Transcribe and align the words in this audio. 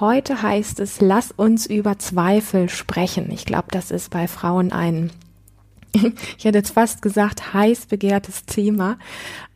Heute 0.00 0.42
heißt 0.42 0.80
es, 0.80 1.00
lass 1.00 1.30
uns 1.30 1.66
über 1.66 2.00
Zweifel 2.00 2.68
sprechen. 2.68 3.30
Ich 3.30 3.46
glaube, 3.46 3.68
das 3.70 3.92
ist 3.92 4.10
bei 4.10 4.26
Frauen 4.26 4.72
ein, 4.72 5.12
ich 5.94 6.44
hätte 6.44 6.58
jetzt 6.58 6.72
fast 6.72 7.00
gesagt, 7.00 7.54
heiß 7.54 7.86
begehrtes 7.86 8.44
Thema. 8.44 8.98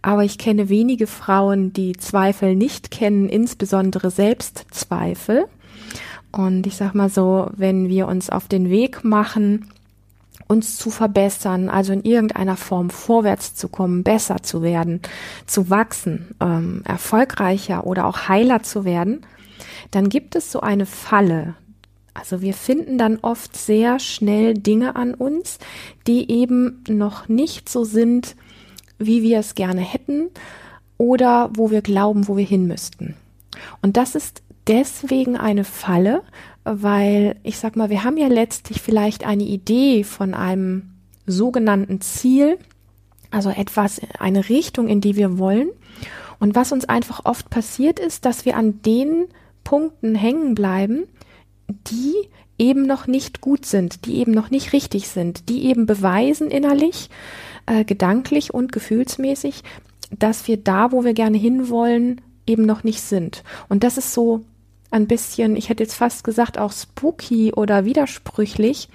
Aber 0.01 0.23
ich 0.23 0.38
kenne 0.38 0.69
wenige 0.69 1.09
Frauen, 1.09 1.73
die 1.73 1.97
Zweifel 1.97 2.55
nicht 2.55 2.92
kennen, 2.92 3.28
insbesondere 3.28 4.12
Selbstzweifel. 4.12 5.47
Und 6.30 6.69
ich 6.69 6.77
sag 6.77 6.95
mal 6.95 7.11
so, 7.11 7.50
wenn 7.56 7.89
wir 7.89 8.06
uns 8.06 8.30
auf 8.30 8.47
den 8.47 8.70
Weg 8.70 9.02
machen, 9.02 9.69
uns 10.47 10.77
zu 10.77 10.91
verbessern, 10.91 11.69
also 11.69 11.92
in 11.92 12.05
irgendeiner 12.05 12.56
Form 12.56 12.91
vorwärts 12.91 13.56
zu 13.56 13.69
kommen, 13.69 14.05
besser 14.05 14.36
zu 14.45 14.62
werden, 14.62 15.00
zu 15.47 15.69
wachsen, 15.69 16.28
ähm, 16.41 16.83
erfolgreicher 16.84 17.89
oder 17.89 18.06
auch 18.06 18.28
heiler 18.28 18.62
zu 18.62 18.84
werden, 18.84 19.27
dann 19.91 20.08
gibt 20.08 20.36
es 20.36 20.53
so 20.53 20.61
eine 20.61 20.86
Falle. 20.86 21.55
Also 22.14 22.41
wir 22.41 22.55
finden 22.55 22.98
dann 22.98 23.19
oft 23.22 23.56
sehr 23.56 23.98
schnell 23.98 24.55
Dinge 24.55 24.97
an 24.97 25.14
uns, 25.14 25.58
die 26.06 26.30
eben 26.30 26.83
noch 26.89 27.28
nicht 27.28 27.69
so 27.69 27.84
sind, 27.84 28.34
wie 28.98 29.22
wir 29.22 29.39
es 29.39 29.55
gerne 29.55 29.80
hätten 29.80 30.28
oder 30.97 31.50
wo 31.55 31.70
wir 31.70 31.80
glauben, 31.80 32.27
wo 32.27 32.36
wir 32.36 32.45
hin 32.45 32.67
müssten. 32.67 33.14
Und 33.83 33.97
das 33.97 34.14
ist 34.14 34.42
deswegen 34.67 35.36
eine 35.36 35.64
Falle, 35.64 36.23
weil 36.64 37.36
ich 37.42 37.58
sag 37.58 37.77
mal, 37.77 37.91
wir 37.91 38.05
haben 38.05 38.17
ja 38.17 38.27
letztlich 38.27 38.83
vielleicht 38.83 39.25
eine 39.25 39.45
Idee 39.45 40.05
von 40.05 40.34
einem 40.34 40.91
sogenannten 41.27 42.00
Ziel, 42.00 42.58
also 43.30 43.50
etwas, 43.50 44.00
eine 44.19 44.48
Richtung, 44.48 44.89
in 44.89 45.00
die 45.00 45.17
wir 45.17 45.39
wollen. 45.39 45.70
Und 46.41 46.55
was 46.55 46.73
uns 46.73 46.84
einfach 46.84 47.25
oft 47.25 47.50
passiert 47.50 47.98
ist, 47.98 48.25
dass 48.25 48.45
wir 48.45 48.56
an 48.56 48.83
den 48.83 49.27
Punkten 49.69 50.14
hängen 50.14 50.55
bleiben, 50.55 51.05
die 51.69 52.14
eben 52.56 52.86
noch 52.86 53.06
nicht 53.06 53.42
gut 53.42 53.66
sind, 53.66 54.06
die 54.06 54.16
eben 54.16 54.33
noch 54.33 54.48
nicht 54.48 54.72
richtig 54.72 55.08
sind, 55.08 55.50
die 55.50 55.66
eben 55.66 55.84
beweisen 55.84 56.50
innerlich, 56.50 57.11
äh, 57.66 57.84
gedanklich 57.84 58.55
und 58.55 58.72
gefühlsmäßig, 58.72 59.62
dass 60.11 60.48
wir 60.48 60.56
da, 60.56 60.91
wo 60.91 61.05
wir 61.05 61.12
gerne 61.12 61.36
hinwollen, 61.36 62.22
eben 62.46 62.64
noch 62.64 62.83
nicht 62.83 63.02
sind. 63.02 63.44
Und 63.69 63.84
das 63.84 63.98
ist 63.98 64.14
so 64.14 64.42
ein 64.91 65.06
bisschen, 65.06 65.55
ich 65.55 65.69
hätte 65.69 65.83
jetzt 65.83 65.96
fast 65.96 66.24
gesagt, 66.24 66.56
auch 66.56 66.72
spooky 66.72 67.52
oder 67.52 67.84
widersprüchlich, 67.84 68.89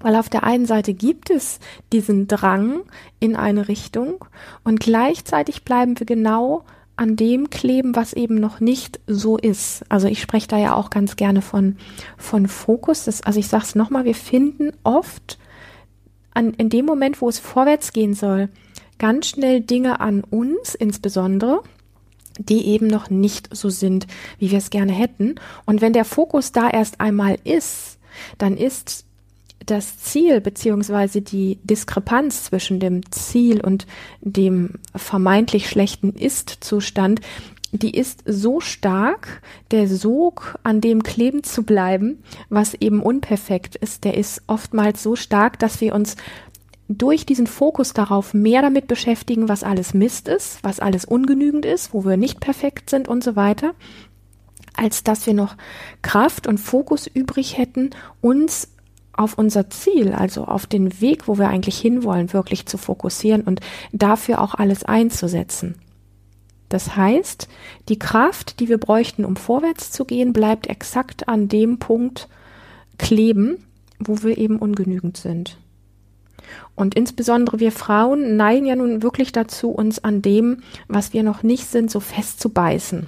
weil 0.00 0.16
auf 0.16 0.28
der 0.28 0.44
einen 0.44 0.66
Seite 0.66 0.92
gibt 0.92 1.30
es 1.30 1.60
diesen 1.94 2.28
Drang 2.28 2.82
in 3.20 3.36
eine 3.36 3.68
Richtung 3.68 4.22
und 4.64 4.80
gleichzeitig 4.80 5.64
bleiben 5.64 5.98
wir 5.98 6.04
genau 6.04 6.64
an 6.98 7.16
dem 7.16 7.48
kleben, 7.50 7.94
was 7.94 8.12
eben 8.12 8.34
noch 8.36 8.60
nicht 8.60 9.00
so 9.06 9.36
ist. 9.36 9.84
Also 9.88 10.08
ich 10.08 10.20
spreche 10.20 10.48
da 10.48 10.58
ja 10.58 10.74
auch 10.74 10.90
ganz 10.90 11.16
gerne 11.16 11.42
von, 11.42 11.76
von 12.16 12.48
Fokus. 12.48 13.04
Das, 13.04 13.22
also 13.22 13.38
ich 13.38 13.48
sage 13.48 13.64
es 13.64 13.74
nochmal, 13.74 14.04
wir 14.04 14.14
finden 14.14 14.72
oft 14.82 15.38
an, 16.34 16.54
in 16.54 16.68
dem 16.68 16.84
Moment, 16.84 17.20
wo 17.20 17.28
es 17.28 17.38
vorwärts 17.38 17.92
gehen 17.92 18.14
soll, 18.14 18.48
ganz 18.98 19.28
schnell 19.28 19.60
Dinge 19.60 20.00
an 20.00 20.24
uns 20.24 20.74
insbesondere, 20.74 21.62
die 22.38 22.66
eben 22.66 22.88
noch 22.88 23.10
nicht 23.10 23.54
so 23.54 23.70
sind, 23.70 24.06
wie 24.38 24.50
wir 24.50 24.58
es 24.58 24.70
gerne 24.70 24.92
hätten. 24.92 25.36
Und 25.66 25.80
wenn 25.80 25.92
der 25.92 26.04
Fokus 26.04 26.52
da 26.52 26.68
erst 26.68 27.00
einmal 27.00 27.38
ist, 27.44 27.98
dann 28.38 28.56
ist 28.56 29.04
das 29.70 29.98
Ziel 29.98 30.40
beziehungsweise 30.40 31.22
die 31.22 31.58
Diskrepanz 31.62 32.44
zwischen 32.44 32.80
dem 32.80 33.10
Ziel 33.10 33.60
und 33.60 33.86
dem 34.20 34.74
vermeintlich 34.94 35.68
schlechten 35.68 36.12
Ist-Zustand, 36.12 37.20
die 37.70 37.90
ist 37.90 38.22
so 38.24 38.60
stark, 38.60 39.42
der 39.70 39.88
Sog, 39.88 40.58
an 40.62 40.80
dem 40.80 41.02
kleben 41.02 41.44
zu 41.44 41.64
bleiben, 41.64 42.22
was 42.48 42.74
eben 42.74 43.02
unperfekt 43.02 43.76
ist, 43.76 44.04
der 44.04 44.16
ist 44.16 44.42
oftmals 44.46 45.02
so 45.02 45.16
stark, 45.16 45.58
dass 45.58 45.80
wir 45.80 45.94
uns 45.94 46.16
durch 46.88 47.26
diesen 47.26 47.46
Fokus 47.46 47.92
darauf 47.92 48.32
mehr 48.32 48.62
damit 48.62 48.88
beschäftigen, 48.88 49.48
was 49.48 49.62
alles 49.62 49.92
Mist 49.92 50.28
ist, 50.28 50.64
was 50.64 50.80
alles 50.80 51.04
ungenügend 51.04 51.66
ist, 51.66 51.92
wo 51.92 52.06
wir 52.06 52.16
nicht 52.16 52.40
perfekt 52.40 52.88
sind 52.88 53.08
und 53.08 53.22
so 53.22 53.36
weiter, 53.36 53.74
als 54.74 55.04
dass 55.04 55.26
wir 55.26 55.34
noch 55.34 55.56
Kraft 56.00 56.46
und 56.46 56.56
Fokus 56.56 57.06
übrig 57.06 57.58
hätten, 57.58 57.90
uns 58.22 58.68
auf 59.18 59.36
unser 59.36 59.70
Ziel, 59.70 60.12
also 60.12 60.44
auf 60.44 60.66
den 60.66 61.00
Weg, 61.00 61.28
wo 61.28 61.38
wir 61.38 61.48
eigentlich 61.48 61.78
hinwollen, 61.78 62.32
wirklich 62.32 62.66
zu 62.66 62.78
fokussieren 62.78 63.42
und 63.42 63.60
dafür 63.92 64.40
auch 64.40 64.54
alles 64.54 64.84
einzusetzen. 64.84 65.76
Das 66.68 66.96
heißt, 66.96 67.48
die 67.88 67.98
Kraft, 67.98 68.60
die 68.60 68.68
wir 68.68 68.78
bräuchten, 68.78 69.24
um 69.24 69.36
vorwärts 69.36 69.90
zu 69.90 70.04
gehen, 70.04 70.32
bleibt 70.32 70.66
exakt 70.66 71.28
an 71.28 71.48
dem 71.48 71.78
Punkt 71.78 72.28
kleben, 72.98 73.64
wo 73.98 74.22
wir 74.22 74.38
eben 74.38 74.58
ungenügend 74.58 75.16
sind. 75.16 75.56
Und 76.74 76.94
insbesondere 76.94 77.58
wir 77.60 77.72
Frauen 77.72 78.36
neigen 78.36 78.66
ja 78.66 78.76
nun 78.76 79.02
wirklich 79.02 79.32
dazu, 79.32 79.70
uns 79.70 79.98
an 79.98 80.22
dem, 80.22 80.62
was 80.86 81.12
wir 81.12 81.22
noch 81.22 81.42
nicht 81.42 81.66
sind, 81.66 81.90
so 81.90 82.00
fest 82.00 82.40
zu 82.40 82.50
beißen. 82.50 83.06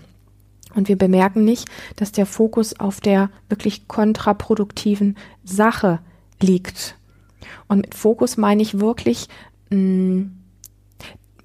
Und 0.74 0.88
wir 0.88 0.96
bemerken 0.96 1.44
nicht, 1.44 1.68
dass 1.96 2.12
der 2.12 2.26
Fokus 2.26 2.78
auf 2.78 3.00
der 3.00 3.30
wirklich 3.48 3.88
kontraproduktiven 3.88 5.16
Sache 5.44 6.00
liegt. 6.40 6.96
Und 7.68 7.78
mit 7.78 7.94
Fokus 7.94 8.36
meine 8.36 8.62
ich 8.62 8.80
wirklich, 8.80 9.28
mm, 9.70 10.22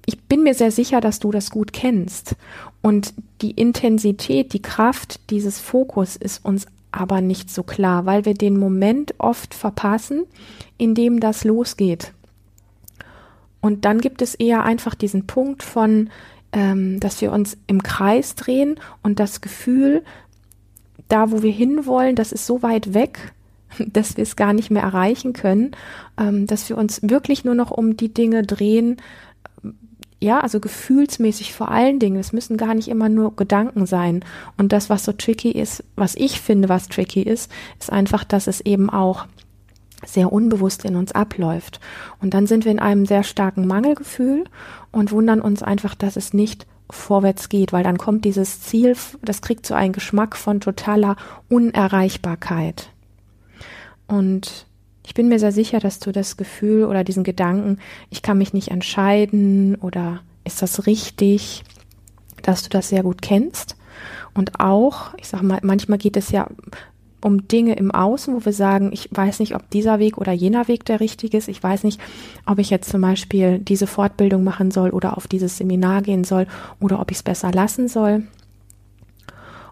ich 0.06 0.22
bin 0.24 0.44
mir 0.44 0.54
sehr 0.54 0.70
sicher, 0.70 1.00
dass 1.00 1.18
du 1.18 1.32
das 1.32 1.50
gut 1.50 1.72
kennst. 1.72 2.36
Und 2.80 3.14
die 3.42 3.50
Intensität, 3.50 4.52
die 4.52 4.62
Kraft 4.62 5.30
dieses 5.30 5.58
Fokus 5.58 6.16
ist 6.16 6.44
uns 6.44 6.66
aber 6.92 7.20
nicht 7.20 7.50
so 7.50 7.62
klar, 7.62 8.06
weil 8.06 8.24
wir 8.24 8.34
den 8.34 8.58
Moment 8.58 9.14
oft 9.18 9.54
verpassen, 9.54 10.24
in 10.78 10.94
dem 10.94 11.20
das 11.20 11.44
losgeht. 11.44 12.12
Und 13.60 13.84
dann 13.84 14.00
gibt 14.00 14.22
es 14.22 14.34
eher 14.34 14.62
einfach 14.62 14.94
diesen 14.94 15.26
Punkt 15.26 15.62
von, 15.62 16.10
ähm, 16.56 16.98
dass 17.00 17.20
wir 17.20 17.32
uns 17.32 17.58
im 17.66 17.82
Kreis 17.82 18.34
drehen 18.34 18.80
und 19.02 19.20
das 19.20 19.42
Gefühl, 19.42 20.02
da 21.08 21.30
wo 21.30 21.42
wir 21.42 21.52
hinwollen, 21.52 22.16
das 22.16 22.32
ist 22.32 22.46
so 22.46 22.62
weit 22.62 22.94
weg, 22.94 23.34
dass 23.78 24.16
wir 24.16 24.22
es 24.22 24.36
gar 24.36 24.54
nicht 24.54 24.70
mehr 24.70 24.82
erreichen 24.82 25.34
können, 25.34 25.72
ähm, 26.18 26.46
dass 26.46 26.68
wir 26.70 26.78
uns 26.78 27.00
wirklich 27.02 27.44
nur 27.44 27.54
noch 27.54 27.70
um 27.70 27.98
die 27.98 28.12
Dinge 28.12 28.42
drehen, 28.42 28.96
ja, 30.18 30.40
also 30.40 30.60
gefühlsmäßig 30.60 31.52
vor 31.52 31.70
allen 31.70 31.98
Dingen. 31.98 32.18
Es 32.18 32.32
müssen 32.32 32.56
gar 32.56 32.74
nicht 32.74 32.88
immer 32.88 33.10
nur 33.10 33.36
Gedanken 33.36 33.84
sein. 33.84 34.24
Und 34.56 34.72
das, 34.72 34.88
was 34.88 35.04
so 35.04 35.12
tricky 35.12 35.50
ist, 35.50 35.84
was 35.94 36.14
ich 36.14 36.40
finde, 36.40 36.70
was 36.70 36.88
tricky 36.88 37.20
ist, 37.20 37.52
ist 37.78 37.92
einfach, 37.92 38.24
dass 38.24 38.46
es 38.46 38.62
eben 38.62 38.88
auch 38.88 39.26
sehr 40.04 40.32
unbewusst 40.32 40.84
in 40.84 40.96
uns 40.96 41.12
abläuft. 41.12 41.80
Und 42.20 42.34
dann 42.34 42.46
sind 42.46 42.64
wir 42.64 42.72
in 42.72 42.78
einem 42.78 43.06
sehr 43.06 43.22
starken 43.22 43.66
Mangelgefühl 43.66 44.44
und 44.92 45.12
wundern 45.12 45.40
uns 45.40 45.62
einfach, 45.62 45.94
dass 45.94 46.16
es 46.16 46.34
nicht 46.34 46.66
vorwärts 46.90 47.48
geht, 47.48 47.72
weil 47.72 47.82
dann 47.82 47.98
kommt 47.98 48.24
dieses 48.24 48.60
Ziel, 48.60 48.96
das 49.22 49.42
kriegt 49.42 49.66
so 49.66 49.74
einen 49.74 49.92
Geschmack 49.92 50.36
von 50.36 50.60
totaler 50.60 51.16
Unerreichbarkeit. 51.48 52.90
Und 54.06 54.66
ich 55.04 55.14
bin 55.14 55.28
mir 55.28 55.38
sehr 55.38 55.52
sicher, 55.52 55.80
dass 55.80 55.98
du 55.98 56.12
das 56.12 56.36
Gefühl 56.36 56.84
oder 56.84 57.04
diesen 57.04 57.24
Gedanken, 57.24 57.78
ich 58.10 58.22
kann 58.22 58.38
mich 58.38 58.52
nicht 58.52 58.70
entscheiden 58.70 59.76
oder 59.76 60.20
ist 60.44 60.62
das 60.62 60.86
richtig, 60.86 61.64
dass 62.42 62.62
du 62.62 62.68
das 62.68 62.88
sehr 62.88 63.02
gut 63.02 63.22
kennst. 63.22 63.76
Und 64.34 64.60
auch, 64.60 65.14
ich 65.16 65.28
sag 65.28 65.42
mal, 65.42 65.60
manchmal 65.62 65.98
geht 65.98 66.16
es 66.16 66.30
ja 66.30 66.48
um 67.20 67.48
Dinge 67.48 67.74
im 67.74 67.90
Außen, 67.90 68.34
wo 68.34 68.44
wir 68.44 68.52
sagen, 68.52 68.90
ich 68.92 69.08
weiß 69.10 69.40
nicht, 69.40 69.54
ob 69.54 69.68
dieser 69.70 69.98
Weg 69.98 70.18
oder 70.18 70.32
jener 70.32 70.68
Weg 70.68 70.84
der 70.84 71.00
richtige 71.00 71.36
ist. 71.36 71.48
Ich 71.48 71.62
weiß 71.62 71.84
nicht, 71.84 72.00
ob 72.44 72.58
ich 72.58 72.70
jetzt 72.70 72.90
zum 72.90 73.00
Beispiel 73.00 73.58
diese 73.58 73.86
Fortbildung 73.86 74.44
machen 74.44 74.70
soll 74.70 74.90
oder 74.90 75.16
auf 75.16 75.26
dieses 75.26 75.56
Seminar 75.56 76.02
gehen 76.02 76.24
soll 76.24 76.46
oder 76.80 77.00
ob 77.00 77.10
ich 77.10 77.18
es 77.18 77.22
besser 77.22 77.50
lassen 77.52 77.88
soll. 77.88 78.24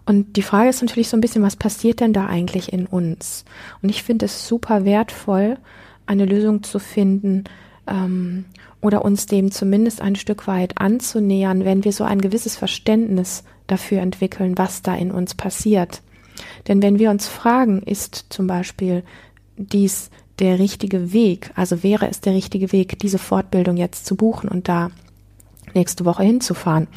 Und 0.05 0.37
die 0.37 0.43
Frage 0.43 0.69
ist 0.69 0.81
natürlich 0.81 1.09
so 1.09 1.17
ein 1.17 1.21
bisschen, 1.21 1.41
was 1.41 1.55
passiert 1.55 1.99
denn 1.99 2.13
da 2.13 2.27
eigentlich 2.27 2.71
in 2.71 2.85
uns? 2.85 3.43
Und 3.81 3.89
ich 3.89 4.03
finde 4.03 4.25
es 4.25 4.47
super 4.47 4.85
wertvoll, 4.85 5.57
eine 6.05 6.25
Lösung 6.25 6.61
zu 6.61 6.77
finden 6.77 7.45
ähm, 7.87 8.45
oder 8.81 9.03
uns 9.03 9.25
dem 9.25 9.51
zumindest 9.51 10.01
ein 10.01 10.15
Stück 10.15 10.45
weit 10.47 10.79
anzunähern, 10.79 11.65
wenn 11.65 11.83
wir 11.83 11.91
so 11.91 12.03
ein 12.03 12.21
gewisses 12.21 12.55
Verständnis 12.55 13.43
dafür 13.65 14.01
entwickeln, 14.01 14.57
was 14.57 14.83
da 14.83 14.95
in 14.95 15.11
uns 15.11 15.33
passiert. 15.33 16.01
Denn 16.67 16.81
wenn 16.81 16.99
wir 16.99 17.11
uns 17.11 17.27
fragen, 17.27 17.81
ist 17.81 18.25
zum 18.29 18.47
Beispiel 18.47 19.03
dies 19.57 20.09
der 20.39 20.59
richtige 20.59 21.13
Weg, 21.13 21.51
also 21.55 21.81
wäre 21.83 22.09
es 22.09 22.19
der 22.21 22.33
richtige 22.33 22.71
Weg, 22.71 22.99
diese 22.99 23.19
Fortbildung 23.19 23.77
jetzt 23.77 24.05
zu 24.05 24.15
buchen 24.15 24.49
und 24.49 24.67
da 24.67 24.91
nächste 25.73 26.05
Woche 26.05 26.23
hinzufahren, 26.23 26.87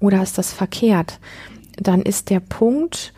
oder 0.00 0.22
ist 0.22 0.38
das 0.38 0.52
verkehrt, 0.52 1.20
dann 1.76 2.02
ist 2.02 2.30
der 2.30 2.40
Punkt, 2.40 3.12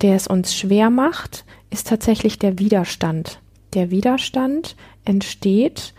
der 0.00 0.16
es 0.16 0.26
uns 0.26 0.54
schwer 0.54 0.90
macht, 0.90 1.44
ist 1.70 1.86
tatsächlich 1.86 2.38
der 2.38 2.58
Widerstand. 2.58 3.40
Der 3.74 3.90
Widerstand 3.90 4.76
entsteht 5.04 5.94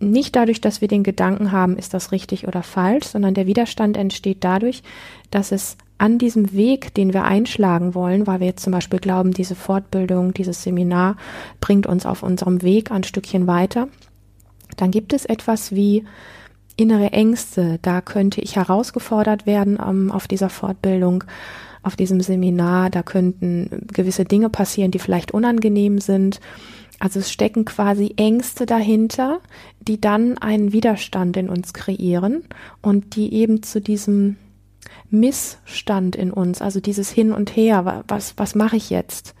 nicht 0.00 0.36
dadurch, 0.36 0.60
dass 0.60 0.80
wir 0.80 0.88
den 0.88 1.02
Gedanken 1.02 1.50
haben, 1.50 1.76
ist 1.76 1.92
das 1.92 2.12
richtig 2.12 2.46
oder 2.46 2.62
falsch, 2.62 3.06
sondern 3.06 3.34
der 3.34 3.46
Widerstand 3.46 3.96
entsteht 3.96 4.44
dadurch, 4.44 4.82
dass 5.30 5.50
es 5.50 5.76
an 5.98 6.18
diesem 6.18 6.52
Weg, 6.52 6.94
den 6.94 7.12
wir 7.12 7.24
einschlagen 7.24 7.94
wollen, 7.94 8.26
weil 8.26 8.40
wir 8.40 8.46
jetzt 8.46 8.62
zum 8.62 8.72
Beispiel 8.72 9.00
glauben, 9.00 9.32
diese 9.32 9.56
Fortbildung, 9.56 10.32
dieses 10.32 10.62
Seminar 10.62 11.16
bringt 11.60 11.86
uns 11.86 12.06
auf 12.06 12.22
unserem 12.22 12.62
Weg 12.62 12.90
ein 12.90 13.04
Stückchen 13.04 13.46
weiter, 13.46 13.88
dann 14.76 14.90
gibt 14.90 15.12
es 15.12 15.24
etwas 15.24 15.72
wie 15.72 16.04
innere 16.76 17.12
Ängste. 17.12 17.78
Da 17.82 18.00
könnte 18.00 18.40
ich 18.40 18.56
herausgefordert 18.56 19.44
werden 19.44 19.76
um, 19.76 19.88
ähm, 19.88 20.10
auf 20.12 20.28
dieser 20.28 20.48
Fortbildung, 20.48 21.24
auf 21.82 21.96
diesem 21.96 22.20
Seminar. 22.20 22.88
Da 22.90 23.02
könnten 23.02 23.86
gewisse 23.92 24.24
Dinge 24.24 24.48
passieren, 24.48 24.90
die 24.90 24.98
vielleicht 24.98 25.32
unangenehm 25.32 25.98
sind. 25.98 26.40
Also 27.00 27.20
es 27.20 27.30
stecken 27.30 27.64
quasi 27.64 28.14
Ängste 28.16 28.66
dahinter, 28.66 29.40
die 29.80 30.00
dann 30.00 30.38
einen 30.38 30.72
Widerstand 30.72 31.36
in 31.36 31.48
uns 31.48 31.72
kreieren 31.72 32.44
und 32.82 33.14
die 33.16 33.34
eben 33.34 33.62
zu 33.62 33.80
diesem 33.80 34.36
Missstand 35.10 36.16
in 36.16 36.32
uns, 36.32 36.62
also 36.62 36.80
dieses 36.80 37.10
Hin 37.10 37.32
und 37.32 37.56
Her, 37.56 38.04
was, 38.08 38.34
was 38.36 38.54
mache 38.54 38.76
ich 38.76 38.90
jetzt, 38.90 39.34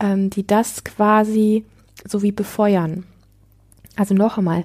ähm, 0.00 0.30
die 0.30 0.46
das 0.46 0.84
quasi 0.84 1.64
so 2.04 2.22
wie 2.22 2.32
befeuern. 2.32 3.04
Also 3.96 4.14
noch 4.14 4.38
einmal, 4.38 4.64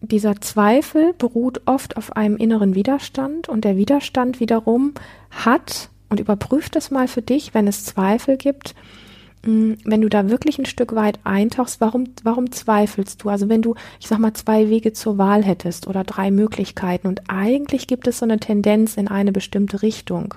dieser 0.00 0.40
Zweifel 0.40 1.14
beruht 1.14 1.62
oft 1.66 1.96
auf 1.96 2.16
einem 2.16 2.36
inneren 2.36 2.74
Widerstand 2.74 3.48
und 3.48 3.64
der 3.64 3.76
Widerstand 3.76 4.40
wiederum 4.40 4.94
hat, 5.30 5.90
und 6.08 6.20
überprüft 6.20 6.76
das 6.76 6.90
mal 6.92 7.08
für 7.08 7.22
dich, 7.22 7.52
wenn 7.52 7.66
es 7.66 7.84
Zweifel 7.84 8.36
gibt, 8.36 8.74
wenn 9.46 10.00
du 10.00 10.08
da 10.08 10.28
wirklich 10.28 10.58
ein 10.58 10.66
Stück 10.66 10.94
weit 10.94 11.20
eintauchst, 11.24 11.80
warum, 11.80 12.08
warum 12.22 12.50
zweifelst 12.50 13.22
du? 13.22 13.28
Also 13.28 13.48
wenn 13.48 13.62
du, 13.62 13.74
ich 14.00 14.08
sag 14.08 14.18
mal, 14.18 14.34
zwei 14.34 14.68
Wege 14.68 14.92
zur 14.92 15.18
Wahl 15.18 15.44
hättest 15.44 15.86
oder 15.86 16.04
drei 16.04 16.30
Möglichkeiten 16.30 17.06
und 17.06 17.22
eigentlich 17.28 17.86
gibt 17.86 18.08
es 18.08 18.18
so 18.18 18.24
eine 18.24 18.40
Tendenz 18.40 18.96
in 18.96 19.08
eine 19.08 19.32
bestimmte 19.32 19.82
Richtung, 19.82 20.34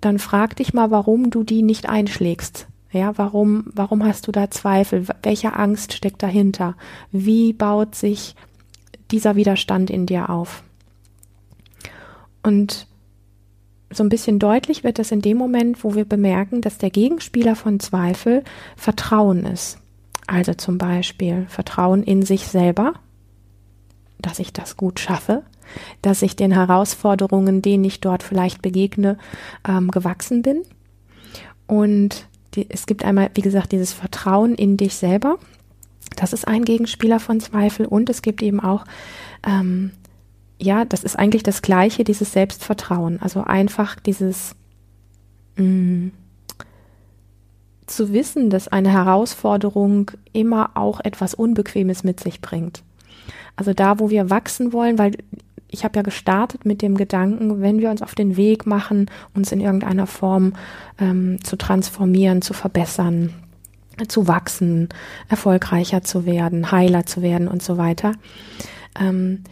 dann 0.00 0.18
frag 0.18 0.56
dich 0.56 0.74
mal, 0.74 0.90
warum 0.90 1.30
du 1.30 1.44
die 1.44 1.62
nicht 1.62 1.88
einschlägst. 1.88 2.66
Ja, 2.92 3.16
warum, 3.16 3.66
warum 3.72 4.04
hast 4.04 4.26
du 4.26 4.32
da 4.32 4.50
Zweifel? 4.50 5.06
Welche 5.22 5.54
Angst 5.54 5.92
steckt 5.92 6.22
dahinter? 6.22 6.74
Wie 7.12 7.52
baut 7.52 7.94
sich 7.94 8.34
dieser 9.12 9.36
Widerstand 9.36 9.90
in 9.90 10.06
dir 10.06 10.28
auf? 10.28 10.64
Und 12.42 12.88
so 13.90 14.04
ein 14.04 14.08
bisschen 14.08 14.38
deutlich 14.38 14.84
wird 14.84 14.98
das 14.98 15.10
in 15.10 15.20
dem 15.20 15.36
Moment, 15.36 15.82
wo 15.82 15.94
wir 15.94 16.04
bemerken, 16.04 16.60
dass 16.60 16.78
der 16.78 16.90
Gegenspieler 16.90 17.56
von 17.56 17.80
Zweifel 17.80 18.44
Vertrauen 18.76 19.44
ist. 19.44 19.78
Also 20.26 20.54
zum 20.54 20.78
Beispiel 20.78 21.46
Vertrauen 21.48 22.04
in 22.04 22.22
sich 22.22 22.46
selber, 22.46 22.94
dass 24.18 24.38
ich 24.38 24.52
das 24.52 24.76
gut 24.76 25.00
schaffe, 25.00 25.42
dass 26.02 26.22
ich 26.22 26.36
den 26.36 26.52
Herausforderungen, 26.52 27.62
denen 27.62 27.84
ich 27.84 28.00
dort 28.00 28.22
vielleicht 28.22 28.62
begegne, 28.62 29.18
ähm, 29.68 29.90
gewachsen 29.90 30.42
bin. 30.42 30.62
Und 31.66 32.28
die, 32.54 32.68
es 32.68 32.86
gibt 32.86 33.04
einmal, 33.04 33.30
wie 33.34 33.42
gesagt, 33.42 33.72
dieses 33.72 33.92
Vertrauen 33.92 34.54
in 34.54 34.76
dich 34.76 34.94
selber. 34.94 35.38
Das 36.16 36.32
ist 36.32 36.46
ein 36.46 36.64
Gegenspieler 36.64 37.18
von 37.18 37.40
Zweifel. 37.40 37.86
Und 37.86 38.08
es 38.10 38.22
gibt 38.22 38.42
eben 38.42 38.60
auch 38.60 38.84
ähm, 39.46 39.92
ja, 40.60 40.84
das 40.84 41.04
ist 41.04 41.18
eigentlich 41.18 41.42
das 41.42 41.62
Gleiche, 41.62 42.04
dieses 42.04 42.32
Selbstvertrauen. 42.32 43.20
Also 43.20 43.42
einfach 43.42 43.96
dieses 43.96 44.54
mh, 45.56 45.64
mm, 45.64 46.12
zu 47.86 48.12
wissen, 48.12 48.50
dass 48.50 48.68
eine 48.68 48.90
Herausforderung 48.90 50.12
immer 50.32 50.70
auch 50.76 51.00
etwas 51.00 51.34
Unbequemes 51.34 52.04
mit 52.04 52.20
sich 52.20 52.40
bringt. 52.40 52.82
Also 53.56 53.74
da, 53.74 53.98
wo 53.98 54.10
wir 54.10 54.30
wachsen 54.30 54.72
wollen, 54.72 54.98
weil 54.98 55.12
ich 55.68 55.84
habe 55.84 55.96
ja 55.96 56.02
gestartet 56.02 56.64
mit 56.64 56.82
dem 56.82 56.96
Gedanken, 56.96 57.60
wenn 57.60 57.80
wir 57.80 57.90
uns 57.90 58.02
auf 58.02 58.14
den 58.14 58.36
Weg 58.36 58.66
machen, 58.66 59.10
uns 59.34 59.52
in 59.52 59.60
irgendeiner 59.60 60.06
Form 60.06 60.54
ähm, 60.98 61.42
zu 61.42 61.56
transformieren, 61.56 62.42
zu 62.42 62.54
verbessern, 62.54 63.32
zu 64.08 64.26
wachsen, 64.26 64.88
erfolgreicher 65.28 66.02
zu 66.02 66.26
werden, 66.26 66.72
heiler 66.72 67.06
zu 67.06 67.22
werden 67.22 67.48
und 67.48 67.62
so 67.62 67.76
weiter, 67.76 68.12
ähm, 68.98 69.44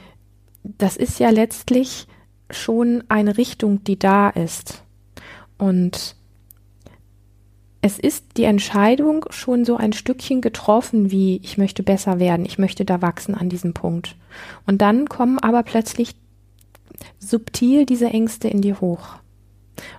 das 0.62 0.96
ist 0.96 1.18
ja 1.18 1.30
letztlich 1.30 2.06
schon 2.50 3.04
eine 3.08 3.36
Richtung, 3.36 3.84
die 3.84 3.98
da 3.98 4.30
ist. 4.30 4.82
Und 5.58 6.16
es 7.80 7.98
ist 7.98 8.36
die 8.36 8.44
Entscheidung 8.44 9.24
schon 9.30 9.64
so 9.64 9.76
ein 9.76 9.92
Stückchen 9.92 10.40
getroffen, 10.40 11.10
wie 11.10 11.40
ich 11.42 11.58
möchte 11.58 11.82
besser 11.82 12.18
werden, 12.18 12.44
ich 12.44 12.58
möchte 12.58 12.84
da 12.84 13.02
wachsen 13.02 13.34
an 13.34 13.48
diesem 13.48 13.72
Punkt. 13.72 14.16
Und 14.66 14.82
dann 14.82 15.08
kommen 15.08 15.38
aber 15.38 15.62
plötzlich 15.62 16.14
subtil 17.18 17.86
diese 17.86 18.06
Ängste 18.06 18.48
in 18.48 18.62
dir 18.62 18.80
hoch. 18.80 19.16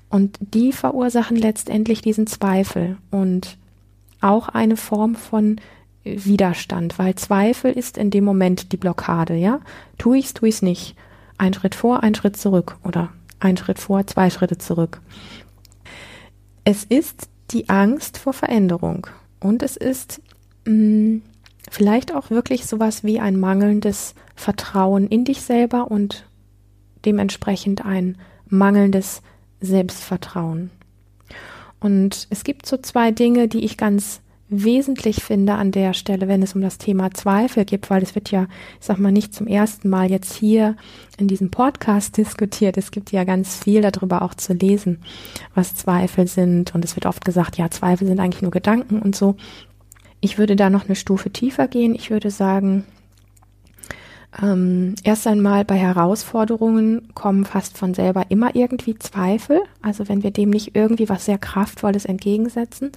Und 0.10 0.38
die 0.42 0.74
verursachen 0.74 1.38
letztendlich 1.38 2.02
diesen 2.02 2.28
Zweifel 2.28 2.98
und 3.12 3.58
auch 4.20 4.50
eine 4.50 4.76
Form 4.76 5.16
von 5.16 5.62
Widerstand, 6.18 6.98
weil 7.00 7.16
Zweifel 7.16 7.72
ist 7.72 7.98
in 7.98 8.10
dem 8.12 8.24
Moment 8.24 8.72
die 8.72 8.78
Blockade, 8.78 9.36
ja? 9.36 9.60
Tu 9.98 10.14
ich's, 10.14 10.34
tu 10.34 10.46
ich's 10.46 10.62
nicht. 10.62 10.96
Ein 11.38 11.54
Schritt 11.54 11.76
vor, 11.76 12.04
ein 12.04 12.16
Schritt 12.16 12.38
zurück 12.38 12.78
oder 12.84 13.10
ein 13.40 13.58
Schritt 13.58 13.80
vor, 13.80 14.06
zwei 14.08 14.30
Schritte 14.30 14.58
zurück. 14.58 15.02
Es 16.64 16.84
ist 16.84 17.30
die 17.52 17.70
Angst 17.70 18.18
vor 18.18 18.34
Veränderung 18.34 19.08
und 19.40 19.64
es 19.64 19.78
ist 19.78 20.22
mh, 20.66 20.74
mm, 20.74 21.22
vielleicht 21.70 22.13
auch 22.13 22.30
wirklich 22.30 22.66
sowas 22.66 23.04
wie 23.04 23.20
ein 23.20 23.39
mangelndes 23.39 24.16
Vertrauen 24.36 25.08
in 25.08 25.25
dich 25.25 25.42
selber 25.42 25.89
und 25.89 26.25
dementsprechend 27.06 27.86
ein 27.86 28.18
mangelndes 28.48 29.22
Selbstvertrauen. 29.62 30.72
Und 31.80 32.28
es 32.30 32.44
gibt 32.44 32.66
so 32.66 32.78
zwei 32.78 33.12
Dinge, 33.12 33.48
die 33.48 33.63
ich 33.63 33.78
ganz 33.78 34.22
wesentlich 34.50 35.24
finde 35.24 35.53
an 35.53 35.72
der 35.72 35.94
Stelle, 35.94 36.27
wenn 36.27 36.41
es 36.41 36.56
um 36.56 36.62
das 36.62 36.77
Thema 36.77 37.12
Zweifel 37.12 37.65
geht, 37.65 37.89
weil 37.89 38.01
es 38.01 38.15
wird 38.15 38.32
ja, 38.32 38.48
ich 38.79 38.86
sag 38.86 38.98
mal, 38.98 39.12
nicht 39.12 39.34
zum 39.34 39.48
ersten 39.48 39.89
Mal 39.89 40.10
jetzt 40.10 40.34
hier 40.34 40.75
in 41.18 41.27
diesem 41.27 41.51
Podcast 41.51 42.18
diskutiert. 42.18 42.77
Es 42.77 42.91
gibt 42.91 43.12
ja 43.12 43.24
ganz 43.24 43.56
viel 43.56 43.82
darüber 43.82 44.22
auch 44.24 44.34
zu 44.34 44.53
lesen, 44.53 45.00
was 45.53 45.75
Zweifel 45.75 46.27
sind. 46.27 46.74
Und 46.74 46.84
es 46.84 46.96
wird 46.96 47.06
oft 47.06 47.24
gesagt, 47.24 47.58
ja, 47.58 47.70
Zweifel 47.70 48.08
sind 48.08 48.20
eigentlich 48.20 48.41
nur 48.41 48.51
Gedanken 48.51 49.00
und 49.00 49.15
so. 49.15 49.36
Ich 50.22 50.38
würde 50.38 50.56
da 50.56 50.70
noch 50.70 50.86
eine 50.86 50.96
Stufe 50.96 51.29
tiefer 51.29 51.68
gehen. 51.68 51.96
Ich 51.96 52.10
würde 52.10 52.32
sagen, 52.32 52.86
ähm, 54.41 54.93
erst 55.03 55.25
einmal 55.25 55.65
bei 55.65 55.75
Herausforderungen 55.75 57.13
kommen 57.15 57.45
fast 57.45 57.77
von 57.77 57.95
selber 57.95 58.25
immer 58.29 58.55
irgendwie 58.55 58.98
Zweifel, 59.00 59.59
also 59.81 60.07
wenn 60.07 60.21
wir 60.21 60.29
dem 60.29 60.51
nicht 60.51 60.75
irgendwie 60.75 61.09
was 61.09 61.25
sehr 61.25 61.39
Kraftvolles 61.39 62.05
entgegensetzen. 62.05 62.91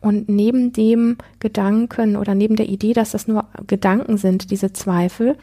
Und 0.00 0.28
neben 0.28 0.72
dem 0.72 1.18
Gedanken 1.38 2.16
oder 2.16 2.34
neben 2.34 2.56
der 2.56 2.68
Idee, 2.68 2.94
dass 2.94 3.12
das 3.12 3.28
nur 3.28 3.44
Gedanken 3.68 4.16
sind, 4.16 4.50
diese 4.50 4.72
Zweifel, 4.72 5.36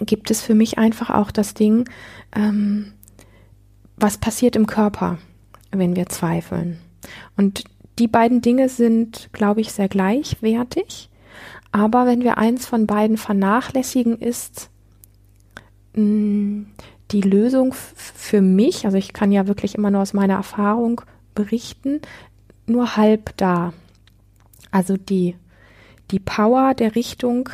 gibt 0.00 0.30
es 0.30 0.40
für 0.40 0.54
mich 0.54 0.78
einfach 0.78 1.10
auch 1.10 1.30
das 1.30 1.52
Ding, 1.52 1.86
ähm, 2.34 2.92
was 3.96 4.16
passiert 4.16 4.56
im 4.56 4.66
Körper, 4.66 5.18
wenn 5.70 5.96
wir 5.96 6.06
zweifeln. 6.06 6.78
Und 7.36 7.64
die 7.98 8.08
beiden 8.08 8.40
Dinge 8.40 8.70
sind, 8.70 9.28
glaube 9.32 9.60
ich, 9.60 9.72
sehr 9.72 9.88
gleichwertig. 9.88 11.09
Aber 11.72 12.06
wenn 12.06 12.22
wir 12.22 12.38
eins 12.38 12.66
von 12.66 12.86
beiden 12.86 13.16
vernachlässigen, 13.16 14.18
ist 14.18 14.70
mh, 15.94 16.02
mm, 16.02 16.66
die 17.12 17.22
Lösung 17.22 17.74
für 17.74 18.40
mich, 18.40 18.84
also 18.84 18.96
ich 18.96 19.12
kann 19.12 19.32
ja 19.32 19.46
wirklich 19.46 19.74
immer 19.74 19.90
nur 19.90 20.02
aus 20.02 20.12
meiner 20.12 20.34
Erfahrung 20.34 21.00
berichten, 21.34 22.00
nur 22.66 22.96
halb 22.96 23.36
da. 23.36 23.72
Also 24.70 24.96
die, 24.96 25.34
die 26.10 26.20
Power 26.20 26.74
der 26.74 26.94
Richtung 26.94 27.48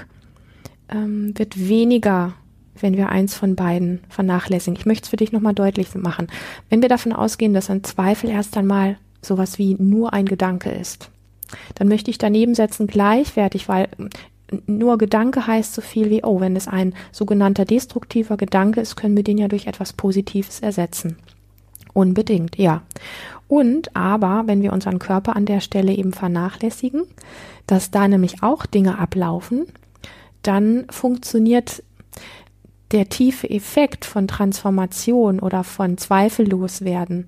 ähm, 0.89 1.37
wird 1.39 1.69
weniger, 1.69 2.35
wenn 2.79 2.97
wir 2.97 3.09
eins 3.09 3.35
von 3.35 3.57
beiden 3.57 4.01
vernachlässigen. 4.09 4.79
Ich 4.79 4.87
möchte 4.87 5.05
es 5.05 5.09
für 5.09 5.17
dich 5.17 5.33
nochmal 5.33 5.55
deutlich 5.55 5.95
machen. 5.95 6.29
Wenn 6.69 6.83
wir 6.83 6.91
davon 6.91 7.13
ausgehen, 7.13 7.55
dass 7.55 7.71
ein 7.71 7.85
Zweifel 7.85 8.29
erst 8.29 8.57
einmal 8.57 8.99
sowas 9.23 9.59
wie 9.59 9.75
nur 9.75 10.13
ein 10.13 10.27
Gedanke 10.27 10.71
ist, 10.71 11.11
dann 11.75 11.89
möchte 11.89 12.11
ich 12.11 12.19
daneben 12.19 12.55
setzen 12.55 12.87
gleichwertig, 12.87 13.69
weil 13.69 13.89
nur 14.67 14.99
Gedanke 14.99 15.47
heißt 15.47 15.75
so 15.75 15.83
viel 15.83 16.11
wie, 16.11 16.23
oh, 16.23 16.41
wenn 16.41 16.57
es 16.57 16.69
ein 16.69 16.95
sogenannter 17.13 17.65
destruktiver 17.65 18.37
Gedanke 18.37 18.81
ist, 18.81 18.97
können 18.97 19.17
wir 19.17 19.25
den 19.25 19.39
ja 19.39 19.49
durch 19.49 19.67
etwas 19.67 19.93
Positives 19.93 20.61
ersetzen. 20.61 21.17
Unbedingt, 21.93 22.57
ja. 22.57 22.83
Und 23.49 23.95
aber, 23.97 24.45
wenn 24.47 24.63
wir 24.63 24.73
unseren 24.73 24.99
Körper 24.99 25.35
an 25.35 25.47
der 25.47 25.61
Stelle 25.61 25.93
eben 25.93 26.13
vernachlässigen, 26.13 27.03
dass 27.67 27.91
da 27.91 28.07
nämlich 28.07 28.43
auch 28.43 28.67
Dinge 28.67 28.99
ablaufen, 28.99 29.67
dann 30.43 30.87
funktioniert 30.91 31.83
der 32.93 33.09
tiefe 33.09 33.51
Effekt 33.51 34.05
von 34.05 34.29
Transformation 34.29 35.41
oder 35.41 35.65
von 35.65 35.99
zweifellos 35.99 36.83
werden 36.83 37.27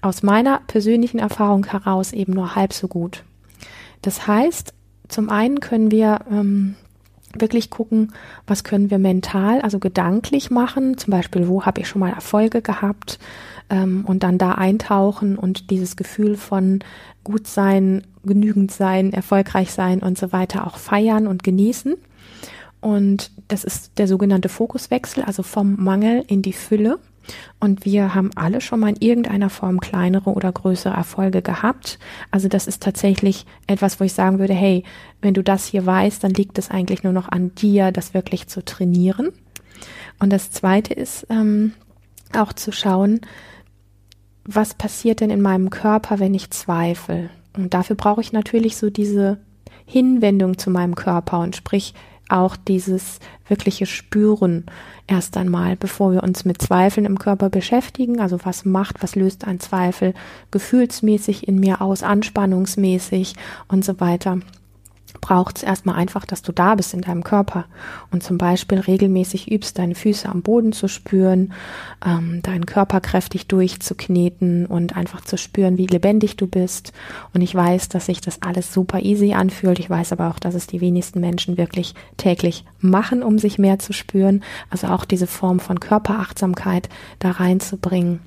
aus 0.00 0.22
meiner 0.22 0.60
persönlichen 0.66 1.18
Erfahrung 1.18 1.66
heraus 1.66 2.12
eben 2.12 2.32
nur 2.32 2.54
halb 2.54 2.72
so 2.72 2.88
gut. 2.88 3.24
Das 4.02 4.26
heißt, 4.26 4.74
zum 5.08 5.30
einen 5.30 5.60
können 5.60 5.90
wir 5.90 6.20
ähm, 6.30 6.76
wirklich 7.34 7.70
gucken, 7.70 8.12
was 8.46 8.64
können 8.64 8.90
wir 8.90 8.98
mental, 8.98 9.60
also 9.60 9.78
gedanklich 9.78 10.50
machen, 10.50 10.96
zum 10.98 11.10
Beispiel, 11.10 11.48
wo 11.48 11.64
habe 11.64 11.80
ich 11.80 11.88
schon 11.88 12.00
mal 12.00 12.12
Erfolge 12.12 12.62
gehabt 12.62 13.18
ähm, 13.70 14.04
und 14.06 14.22
dann 14.22 14.38
da 14.38 14.52
eintauchen 14.52 15.36
und 15.36 15.70
dieses 15.70 15.96
Gefühl 15.96 16.36
von 16.36 16.80
gut 17.24 17.46
sein, 17.46 18.06
genügend 18.24 18.70
sein, 18.70 19.12
erfolgreich 19.12 19.72
sein 19.72 20.00
und 20.00 20.18
so 20.18 20.32
weiter 20.32 20.66
auch 20.66 20.78
feiern 20.78 21.26
und 21.26 21.42
genießen. 21.42 21.94
Und 22.80 23.30
das 23.48 23.64
ist 23.64 23.98
der 23.98 24.06
sogenannte 24.06 24.48
Fokuswechsel, 24.48 25.24
also 25.24 25.42
vom 25.42 25.82
Mangel 25.82 26.24
in 26.28 26.42
die 26.42 26.52
Fülle. 26.52 26.98
Und 27.60 27.84
wir 27.84 28.14
haben 28.14 28.30
alle 28.34 28.60
schon 28.60 28.80
mal 28.80 28.90
in 28.90 29.00
irgendeiner 29.00 29.50
Form 29.50 29.80
kleinere 29.80 30.30
oder 30.30 30.50
größere 30.52 30.94
Erfolge 30.94 31.42
gehabt. 31.42 31.98
Also 32.30 32.48
das 32.48 32.66
ist 32.66 32.82
tatsächlich 32.82 33.46
etwas, 33.66 34.00
wo 34.00 34.04
ich 34.04 34.12
sagen 34.12 34.38
würde, 34.38 34.54
hey, 34.54 34.84
wenn 35.20 35.34
du 35.34 35.42
das 35.42 35.66
hier 35.66 35.84
weißt, 35.84 36.22
dann 36.22 36.32
liegt 36.32 36.58
es 36.58 36.70
eigentlich 36.70 37.02
nur 37.02 37.12
noch 37.12 37.28
an 37.28 37.54
dir, 37.54 37.92
das 37.92 38.14
wirklich 38.14 38.48
zu 38.48 38.64
trainieren. 38.64 39.30
Und 40.18 40.32
das 40.32 40.50
Zweite 40.50 40.94
ist 40.94 41.26
ähm, 41.30 41.72
auch 42.36 42.52
zu 42.52 42.72
schauen, 42.72 43.20
was 44.44 44.74
passiert 44.74 45.20
denn 45.20 45.30
in 45.30 45.42
meinem 45.42 45.70
Körper, 45.70 46.18
wenn 46.18 46.34
ich 46.34 46.50
zweifle. 46.50 47.30
Und 47.56 47.74
dafür 47.74 47.96
brauche 47.96 48.20
ich 48.20 48.32
natürlich 48.32 48.76
so 48.76 48.88
diese 48.88 49.38
Hinwendung 49.84 50.58
zu 50.58 50.70
meinem 50.70 50.94
Körper 50.94 51.40
und 51.40 51.56
sprich 51.56 51.94
auch 52.28 52.56
dieses 52.56 53.18
wirkliche 53.48 53.86
Spüren 53.86 54.66
erst 55.06 55.36
einmal, 55.36 55.76
bevor 55.76 56.12
wir 56.12 56.22
uns 56.22 56.44
mit 56.44 56.60
Zweifeln 56.60 57.06
im 57.06 57.18
Körper 57.18 57.50
beschäftigen. 57.50 58.20
Also 58.20 58.38
was 58.44 58.64
macht, 58.64 59.02
was 59.02 59.16
löst 59.16 59.46
ein 59.46 59.60
Zweifel 59.60 60.14
gefühlsmäßig 60.50 61.48
in 61.48 61.58
mir 61.58 61.80
aus, 61.80 62.02
anspannungsmäßig 62.02 63.34
und 63.68 63.84
so 63.84 64.00
weiter 64.00 64.40
braucht 65.20 65.58
es 65.58 65.62
erstmal 65.62 65.96
einfach, 65.96 66.24
dass 66.24 66.42
du 66.42 66.52
da 66.52 66.74
bist 66.74 66.94
in 66.94 67.00
deinem 67.00 67.24
Körper 67.24 67.66
und 68.10 68.22
zum 68.22 68.38
Beispiel 68.38 68.78
regelmäßig 68.78 69.50
übst, 69.50 69.78
deine 69.78 69.94
Füße 69.94 70.28
am 70.28 70.42
Boden 70.42 70.72
zu 70.72 70.88
spüren, 70.88 71.52
ähm, 72.04 72.40
deinen 72.42 72.66
Körper 72.66 73.00
kräftig 73.00 73.46
durchzukneten 73.46 74.66
und 74.66 74.96
einfach 74.96 75.20
zu 75.22 75.36
spüren, 75.36 75.78
wie 75.78 75.86
lebendig 75.86 76.36
du 76.36 76.46
bist. 76.46 76.92
Und 77.34 77.42
ich 77.42 77.54
weiß, 77.54 77.88
dass 77.88 78.06
sich 78.06 78.20
das 78.20 78.42
alles 78.42 78.72
super 78.72 79.00
easy 79.00 79.32
anfühlt. 79.32 79.78
Ich 79.78 79.90
weiß 79.90 80.12
aber 80.12 80.28
auch, 80.28 80.38
dass 80.38 80.54
es 80.54 80.66
die 80.66 80.80
wenigsten 80.80 81.20
Menschen 81.20 81.56
wirklich 81.56 81.94
täglich 82.16 82.64
machen, 82.80 83.22
um 83.22 83.38
sich 83.38 83.58
mehr 83.58 83.78
zu 83.78 83.92
spüren. 83.92 84.42
Also 84.70 84.88
auch 84.88 85.04
diese 85.04 85.26
Form 85.26 85.60
von 85.60 85.80
Körperachtsamkeit 85.80 86.88
da 87.18 87.32
reinzubringen 87.32 88.20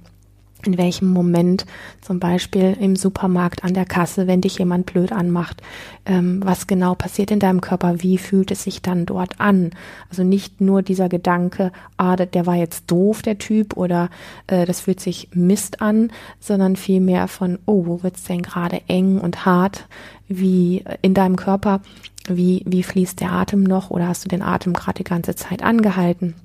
in 0.65 0.77
welchem 0.77 1.09
Moment, 1.11 1.65
zum 2.01 2.19
Beispiel 2.19 2.77
im 2.79 2.95
Supermarkt 2.95 3.63
an 3.63 3.73
der 3.73 3.85
Kasse, 3.85 4.27
wenn 4.27 4.41
dich 4.41 4.57
jemand 4.57 4.85
blöd 4.85 5.11
anmacht, 5.11 5.61
ähm, 6.05 6.41
was 6.43 6.67
genau 6.67 6.95
passiert 6.95 7.31
in 7.31 7.39
deinem 7.39 7.61
Körper, 7.61 8.01
wie 8.01 8.17
fühlt 8.17 8.51
es 8.51 8.63
sich 8.63 8.81
dann 8.81 9.05
dort 9.05 9.39
an? 9.39 9.71
Also 10.09 10.23
nicht 10.23 10.61
nur 10.61 10.81
dieser 10.81 11.09
Gedanke, 11.09 11.71
ah, 11.97 12.15
der 12.15 12.45
war 12.45 12.55
jetzt 12.55 12.89
doof, 12.89 13.21
der 13.21 13.37
Typ, 13.37 13.77
oder 13.77 14.09
äh, 14.47 14.65
das 14.65 14.81
fühlt 14.81 14.99
sich 14.99 15.29
Mist 15.33 15.81
an, 15.81 16.11
sondern 16.39 16.75
vielmehr 16.75 17.27
von, 17.27 17.59
oh, 17.65 17.85
wo 17.85 18.03
wird's 18.03 18.23
denn 18.23 18.41
gerade 18.41 18.81
eng 18.87 19.19
und 19.19 19.45
hart, 19.45 19.87
wie 20.27 20.83
in 21.01 21.13
deinem 21.13 21.35
Körper, 21.35 21.81
wie, 22.27 22.63
wie 22.65 22.83
fließt 22.83 23.19
der 23.19 23.31
Atem 23.31 23.63
noch 23.63 23.89
oder 23.89 24.07
hast 24.07 24.25
du 24.25 24.29
den 24.29 24.41
Atem 24.41 24.73
gerade 24.73 24.97
die 24.97 25.09
ganze 25.09 25.35
Zeit 25.35 25.63
angehalten? 25.63 26.35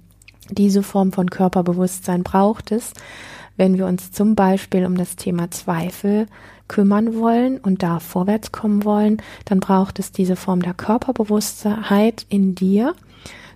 Diese 0.51 0.83
Form 0.83 1.13
von 1.13 1.29
Körperbewusstsein 1.29 2.23
braucht 2.23 2.73
es 2.73 2.93
wenn 3.57 3.79
wir 3.79 3.87
uns 3.87 4.13
zum 4.13 4.35
Beispiel 4.35 4.87
um 4.87 4.97
das 4.97 5.17
Thema 5.17 5.51
Zweifel 5.51 6.27
kümmern 6.69 7.15
wollen 7.15 7.59
und 7.59 7.83
da 7.83 8.01
vorwärts 8.01 8.53
kommen 8.53 8.85
wollen, 8.85 9.23
dann 9.45 9.61
braucht 9.61 9.99
es 9.99 10.13
diese 10.13 10.37
Form 10.37 10.63
der 10.63 10.75
Körperbewusstheit 10.75 12.27
in 12.29 12.55
dir, 12.55 12.95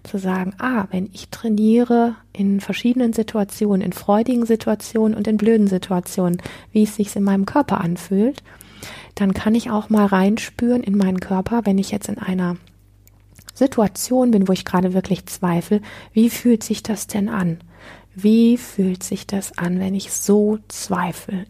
zu 0.02 0.19
sagen, 0.19 0.54
ah, 0.59 0.87
wenn 0.90 1.11
ich 1.12 1.28
trainiere 1.28 2.14
in 2.33 2.61
verschiedenen 2.61 3.12
Situationen, 3.12 3.83
in 3.83 3.92
freudigen 3.92 4.47
Situationen 4.47 5.16
und 5.16 5.28
in 5.28 5.37
blöden 5.37 5.66
Situationen, 5.66 6.40
wie 6.73 6.85
es 6.85 6.97
sich 6.97 7.14
in 7.16 7.23
meinem 7.23 7.45
Körper 7.45 7.80
anfühlt, 7.80 8.42
dann 9.14 9.35
kann 9.35 9.54
ich 9.54 9.71
auch 9.71 9.90
mal 9.90 10.07
reinspüren 10.07 10.83
in 10.83 10.97
meinen 10.97 11.21
Körper, 11.21 11.62
wenn 11.64 11.78
ich 11.78 11.90
jetzt 11.90 12.09
in 12.09 12.19
einer 12.19 12.57
Situation 13.52 14.30
bin, 14.30 14.49
wo 14.49 14.52
ich 14.52 14.64
gerade 14.64 14.95
wirklich 14.95 15.26
zweifle, 15.26 15.83
wie 16.12 16.30
fühlt 16.30 16.64
sich 16.64 16.83
das 16.83 17.07
denn 17.07 17.28
an? 17.28 17.59
Wie 18.14 18.56
fühlt 18.56 19.02
sich 19.02 19.26
das 19.26 19.56
an, 19.56 19.78
wenn 19.78 19.94
ich 19.94 20.12
so 20.12 20.58
zweifle? 20.68 21.46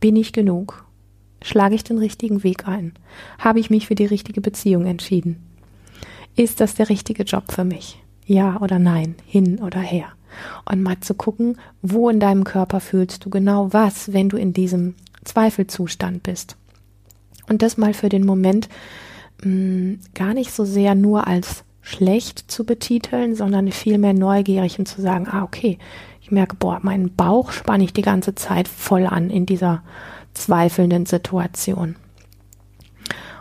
Bin 0.00 0.16
ich 0.16 0.32
genug? 0.32 0.86
Schlage 1.42 1.74
ich 1.74 1.84
den 1.84 1.98
richtigen 1.98 2.44
Weg 2.44 2.68
ein? 2.68 2.92
Habe 3.38 3.60
ich 3.60 3.70
mich 3.70 3.86
für 3.86 3.94
die 3.94 4.06
richtige 4.06 4.40
Beziehung 4.40 4.86
entschieden? 4.86 5.42
Ist 6.36 6.60
das 6.60 6.74
der 6.74 6.88
richtige 6.88 7.24
Job 7.24 7.50
für 7.50 7.64
mich? 7.64 8.02
Ja 8.26 8.60
oder 8.60 8.78
nein, 8.78 9.16
hin 9.26 9.60
oder 9.60 9.80
her? 9.80 10.06
Und 10.70 10.82
mal 10.82 11.00
zu 11.00 11.14
gucken, 11.14 11.58
wo 11.82 12.08
in 12.08 12.20
deinem 12.20 12.44
Körper 12.44 12.80
fühlst 12.80 13.24
du 13.24 13.30
genau 13.30 13.72
was, 13.72 14.12
wenn 14.12 14.28
du 14.28 14.36
in 14.36 14.52
diesem 14.52 14.94
Zweifelzustand 15.24 16.22
bist. 16.22 16.56
Und 17.48 17.62
das 17.62 17.76
mal 17.76 17.94
für 17.94 18.08
den 18.08 18.24
Moment 18.24 18.68
mh, 19.42 19.50
mm, 19.50 20.00
gar 20.14 20.34
nicht 20.34 20.52
so 20.52 20.64
sehr 20.64 20.94
nur 20.94 21.26
als 21.26 21.64
schlecht 21.82 22.50
zu 22.50 22.64
betiteln, 22.64 23.34
sondern 23.34 23.70
vielmehr 23.72 24.14
neugierig 24.14 24.78
und 24.78 24.86
zu 24.86 25.02
sagen, 25.02 25.26
ah, 25.28 25.42
okay, 25.42 25.78
ich 26.20 26.30
merke, 26.30 26.56
boah, 26.56 26.78
meinen 26.82 27.14
Bauch 27.14 27.50
spanne 27.50 27.84
ich 27.84 27.92
die 27.92 28.02
ganze 28.02 28.34
Zeit 28.34 28.68
voll 28.68 29.06
an 29.06 29.28
in 29.28 29.44
dieser 29.44 29.82
zweifelnden 30.32 31.04
Situation. 31.04 31.96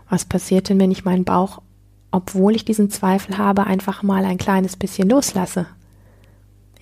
Was 0.10 0.26
passiert 0.26 0.68
denn, 0.68 0.80
wenn 0.80 0.92
ich 0.92 1.06
meinen 1.06 1.24
Bauch, 1.24 1.62
obwohl 2.10 2.56
ich 2.56 2.66
diesen 2.66 2.90
Zweifel 2.90 3.38
habe, 3.38 3.66
einfach 3.66 4.04
mal 4.04 4.26
ein 4.26 4.38
kleines 4.38 4.76
bisschen 4.76 5.08
loslasse? 5.08 5.68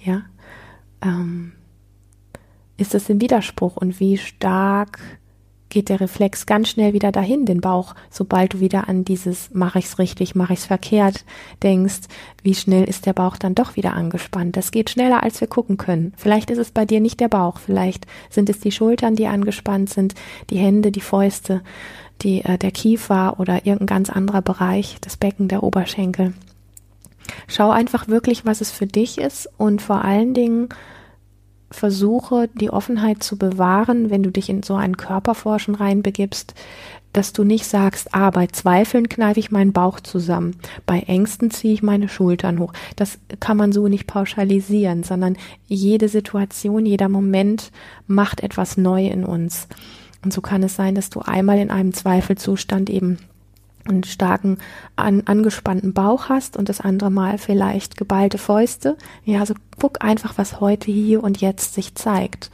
Ja, 0.04 0.24
ähm, 1.02 1.52
ist 2.78 2.94
das 2.94 3.10
im 3.10 3.20
Widerspruch 3.22 3.76
und 3.76 4.00
wie 4.00 4.18
stark 4.18 5.00
geht 5.70 5.90
der 5.90 6.02
Reflex 6.02 6.46
ganz 6.46 6.70
schnell 6.70 6.94
wieder 6.94 7.12
dahin, 7.12 7.46
den 7.46 7.62
Bauch, 7.62 7.96
sobald 8.10 8.54
du 8.54 8.60
wieder 8.60 8.90
an 8.90 9.06
dieses 9.06 9.52
mache 9.54 9.80
ich's 9.80 10.00
richtig, 10.00 10.36
mache 10.36 10.54
ich's 10.54 10.66
verkehrt 10.66 11.26
denkst, 11.64 12.02
wie 12.44 12.56
schnell 12.56 12.84
ist 12.84 13.06
der 13.06 13.14
Bauch 13.14 13.38
dann 13.38 13.56
doch 13.56 13.76
wieder 13.76 13.94
angespannt. 13.94 14.58
Das 14.58 14.72
geht 14.72 14.90
schneller, 14.90 15.24
als 15.24 15.42
wir 15.42 15.48
gucken 15.48 15.78
können. 15.78 16.14
Vielleicht 16.18 16.50
ist 16.50 16.58
es 16.58 16.72
bei 16.72 16.86
dir 16.86 17.00
nicht 17.00 17.20
der 17.20 17.28
Bauch, 17.28 17.60
vielleicht 17.60 18.06
sind 18.30 18.50
es 18.50 18.60
die 18.60 18.72
Schultern, 18.72 19.16
die 19.16 19.28
angespannt 19.28 19.90
sind, 19.90 20.16
die 20.50 20.58
Hände, 20.58 20.92
die 20.92 21.02
Fäuste, 21.02 21.62
die 22.22 22.44
äh, 22.44 22.58
der 22.58 22.72
Kiefer 22.72 23.40
oder 23.40 23.66
irgendein 23.66 23.86
ganz 23.86 24.10
anderer 24.10 24.42
Bereich, 24.42 24.98
das 25.02 25.18
Becken, 25.18 25.48
der 25.48 25.64
Oberschenkel. 25.64 26.34
Schau 27.48 27.70
einfach 27.70 28.08
wirklich, 28.08 28.46
was 28.46 28.62
es 28.62 28.72
für 28.72 28.88
dich 28.88 29.18
ist 29.18 29.50
und 29.58 29.82
vor 29.82 30.04
allen 30.04 30.34
Dingen 30.34 30.70
versuche, 31.72 32.50
die 32.56 32.72
Offenheit 32.72 33.24
zu 33.24 33.38
bewahren, 33.38 34.10
wenn 34.10 34.24
du 34.24 34.32
dich 34.32 34.50
in 34.50 34.64
so 34.64 34.76
ein 34.76 34.98
Körperforschen 34.98 35.76
reinbegibst, 35.76 36.56
dass 37.14 37.34
du 37.34 37.44
nicht 37.44 37.66
sagst, 37.66 38.14
ah, 38.14 38.30
bei 38.30 38.48
Zweifeln 38.48 39.10
kneife 39.10 39.40
ich 39.40 39.52
meinen 39.52 39.74
Bauch 39.74 40.00
zusammen, 40.00 40.56
bei 40.86 41.00
Ängsten 41.00 41.50
ziehe 41.50 41.74
ich 41.74 41.82
meine 41.82 42.08
Schultern 42.08 42.60
hoch. 42.60 42.74
Das 42.96 43.18
kann 43.40 43.58
man 43.58 43.72
so 43.72 43.88
nicht 43.88 44.06
pauschalisieren, 44.06 45.04
sondern 45.04 45.38
jede 45.68 46.08
Situation, 46.08 46.86
jeder 46.86 47.10
Moment 47.10 47.72
macht 48.08 48.42
etwas 48.42 48.78
neu 48.78 49.08
in 49.08 49.24
uns. 49.24 49.68
Und 50.24 50.34
so 50.34 50.42
kann 50.42 50.64
es 50.64 50.76
sein, 50.76 50.96
dass 50.96 51.10
du 51.10 51.22
einmal 51.22 51.60
in 51.60 51.72
einem 51.72 51.94
Zweifelzustand 51.94 52.90
eben 52.90 53.18
einen 53.90 54.04
starken, 54.04 54.58
an, 54.96 55.24
angespannten 55.26 55.94
Bauch 55.94 56.30
hast 56.30 56.58
und 56.58 56.70
das 56.70 56.82
andere 56.82 57.12
Mal 57.12 57.38
vielleicht 57.38 57.98
geballte 57.98 58.38
Fäuste. 58.38 58.98
Ja, 59.26 59.40
also 59.40 59.54
guck 59.80 60.04
einfach, 60.04 60.38
was 60.38 60.60
heute, 60.60 60.92
hier 60.92 61.24
und 61.24 61.42
jetzt 61.42 61.74
sich 61.74 61.96
zeigt. 61.96 62.52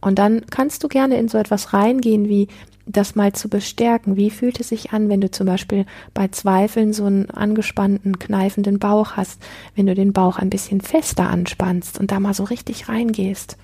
Und 0.00 0.18
dann 0.18 0.46
kannst 0.50 0.84
du 0.84 0.88
gerne 0.88 1.16
in 1.16 1.28
so 1.28 1.38
etwas 1.38 1.72
reingehen, 1.72 2.28
wie 2.28 2.48
das 2.86 3.16
mal 3.16 3.32
zu 3.32 3.48
bestärken. 3.48 4.16
Wie 4.16 4.30
fühlt 4.30 4.60
es 4.60 4.68
sich 4.68 4.92
an, 4.92 5.08
wenn 5.08 5.20
du 5.20 5.30
zum 5.30 5.46
Beispiel 5.46 5.84
bei 6.14 6.28
Zweifeln 6.28 6.92
so 6.92 7.04
einen 7.04 7.30
angespannten, 7.30 8.18
kneifenden 8.18 8.78
Bauch 8.78 9.12
hast, 9.16 9.42
wenn 9.74 9.86
du 9.86 9.94
den 9.94 10.12
Bauch 10.12 10.38
ein 10.38 10.50
bisschen 10.50 10.80
fester 10.80 11.28
anspannst 11.28 11.98
und 11.98 12.12
da 12.12 12.20
mal 12.20 12.34
so 12.34 12.44
richtig 12.44 12.88
reingehst? 12.88 13.56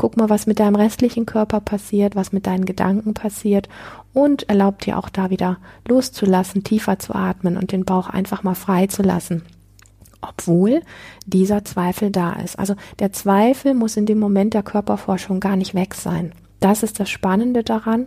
Guck 0.00 0.16
mal, 0.16 0.30
was 0.30 0.46
mit 0.46 0.60
deinem 0.60 0.76
restlichen 0.76 1.26
Körper 1.26 1.60
passiert, 1.60 2.16
was 2.16 2.32
mit 2.32 2.46
deinen 2.46 2.64
Gedanken 2.64 3.12
passiert 3.12 3.68
und 4.14 4.48
erlaub 4.48 4.78
dir 4.78 4.96
auch 4.96 5.10
da 5.10 5.28
wieder 5.28 5.58
loszulassen, 5.86 6.64
tiefer 6.64 6.98
zu 6.98 7.14
atmen 7.14 7.58
und 7.58 7.70
den 7.70 7.84
Bauch 7.84 8.08
einfach 8.08 8.42
mal 8.42 8.54
frei 8.54 8.86
zu 8.86 9.02
lassen. 9.02 9.42
obwohl 10.22 10.82
dieser 11.26 11.64
Zweifel 11.64 12.10
da 12.10 12.32
ist. 12.34 12.58
Also 12.58 12.74
der 12.98 13.12
Zweifel 13.12 13.74
muss 13.74 13.96
in 13.96 14.06
dem 14.06 14.18
Moment 14.18 14.54
der 14.54 14.62
Körperforschung 14.62 15.40
gar 15.40 15.56
nicht 15.56 15.74
weg 15.74 15.94
sein. 15.94 16.32
Das 16.60 16.82
ist 16.82 17.00
das 17.00 17.08
Spannende 17.08 17.62
daran. 17.62 18.06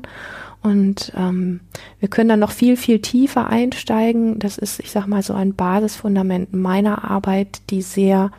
Und 0.62 1.12
ähm, 1.18 1.60
wir 2.00 2.08
können 2.10 2.30
dann 2.30 2.40
noch 2.40 2.52
viel, 2.52 2.78
viel 2.78 3.02
tiefer 3.02 3.48
einsteigen. 3.48 4.40
Das 4.40 4.58
ist, 4.58 4.80
ich 4.80 4.92
sag 4.92 5.08
mal, 5.08 5.24
so 5.24 5.34
ein 5.34 5.56
Basisfundament 5.56 6.54
meiner 6.54 7.10
Arbeit, 7.10 7.62
die 7.70 7.82
sehr 7.82 8.32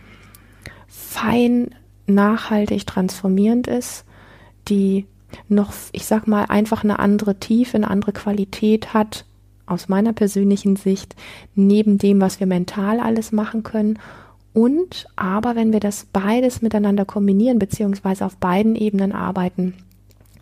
fein, 0.86 1.74
nachhaltig 2.06 2.86
transformierend 2.86 3.66
ist, 3.66 4.04
die 4.68 5.06
noch, 5.48 5.72
ich 5.92 6.06
sag 6.06 6.26
mal, 6.26 6.44
einfach 6.44 6.84
eine 6.84 6.98
andere 6.98 7.36
Tiefe, 7.36 7.76
eine 7.76 7.90
andere 7.90 8.12
Qualität 8.12 8.94
hat, 8.94 9.24
aus 9.66 9.88
meiner 9.88 10.12
persönlichen 10.12 10.76
Sicht, 10.76 11.16
neben 11.54 11.98
dem, 11.98 12.20
was 12.20 12.38
wir 12.38 12.46
mental 12.46 13.00
alles 13.00 13.32
machen 13.32 13.62
können. 13.62 13.98
Und 14.52 15.06
aber 15.16 15.56
wenn 15.56 15.72
wir 15.72 15.80
das 15.80 16.06
beides 16.12 16.62
miteinander 16.62 17.04
kombinieren, 17.04 17.58
beziehungsweise 17.58 18.26
auf 18.26 18.36
beiden 18.36 18.76
Ebenen 18.76 19.12
arbeiten, 19.12 19.74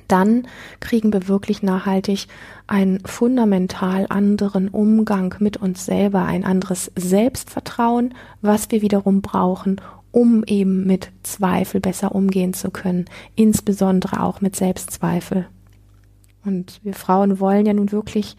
dann 0.08 0.46
kriegen 0.80 1.12
wir 1.12 1.28
wirklich 1.28 1.62
nachhaltig 1.62 2.26
einen 2.66 3.00
fundamental 3.06 4.06
anderen 4.10 4.68
Umgang 4.68 5.34
mit 5.38 5.56
uns 5.56 5.86
selber, 5.86 6.26
ein 6.26 6.44
anderes 6.44 6.92
Selbstvertrauen, 6.96 8.12
was 8.42 8.70
wir 8.70 8.82
wiederum 8.82 9.22
brauchen, 9.22 9.80
um 10.12 10.44
eben 10.44 10.86
mit 10.86 11.10
Zweifel 11.22 11.80
besser 11.80 12.14
umgehen 12.14 12.52
zu 12.52 12.70
können, 12.70 13.06
insbesondere 13.34 14.22
auch 14.22 14.40
mit 14.40 14.54
Selbstzweifel. 14.54 15.46
Und 16.44 16.80
wir 16.82 16.94
Frauen 16.94 17.40
wollen 17.40 17.66
ja 17.66 17.72
nun 17.72 17.92
wirklich, 17.92 18.36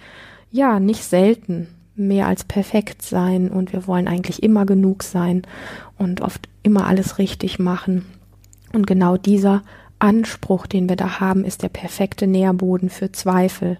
ja, 0.51 0.79
nicht 0.79 1.03
selten 1.03 1.67
mehr 1.95 2.27
als 2.27 2.43
perfekt 2.43 3.01
sein 3.01 3.49
und 3.49 3.73
wir 3.73 3.87
wollen 3.87 4.07
eigentlich 4.07 4.41
immer 4.41 4.65
genug 4.65 5.03
sein 5.03 5.43
und 5.97 6.21
oft 6.21 6.47
immer 6.63 6.87
alles 6.87 7.17
richtig 7.17 7.59
machen. 7.59 8.05
Und 8.71 8.87
genau 8.87 9.17
dieser 9.17 9.61
Anspruch, 9.99 10.67
den 10.67 10.89
wir 10.89 10.95
da 10.95 11.19
haben, 11.19 11.45
ist 11.45 11.63
der 11.63 11.69
perfekte 11.69 12.27
Nährboden 12.27 12.89
für 12.89 13.11
Zweifel, 13.11 13.77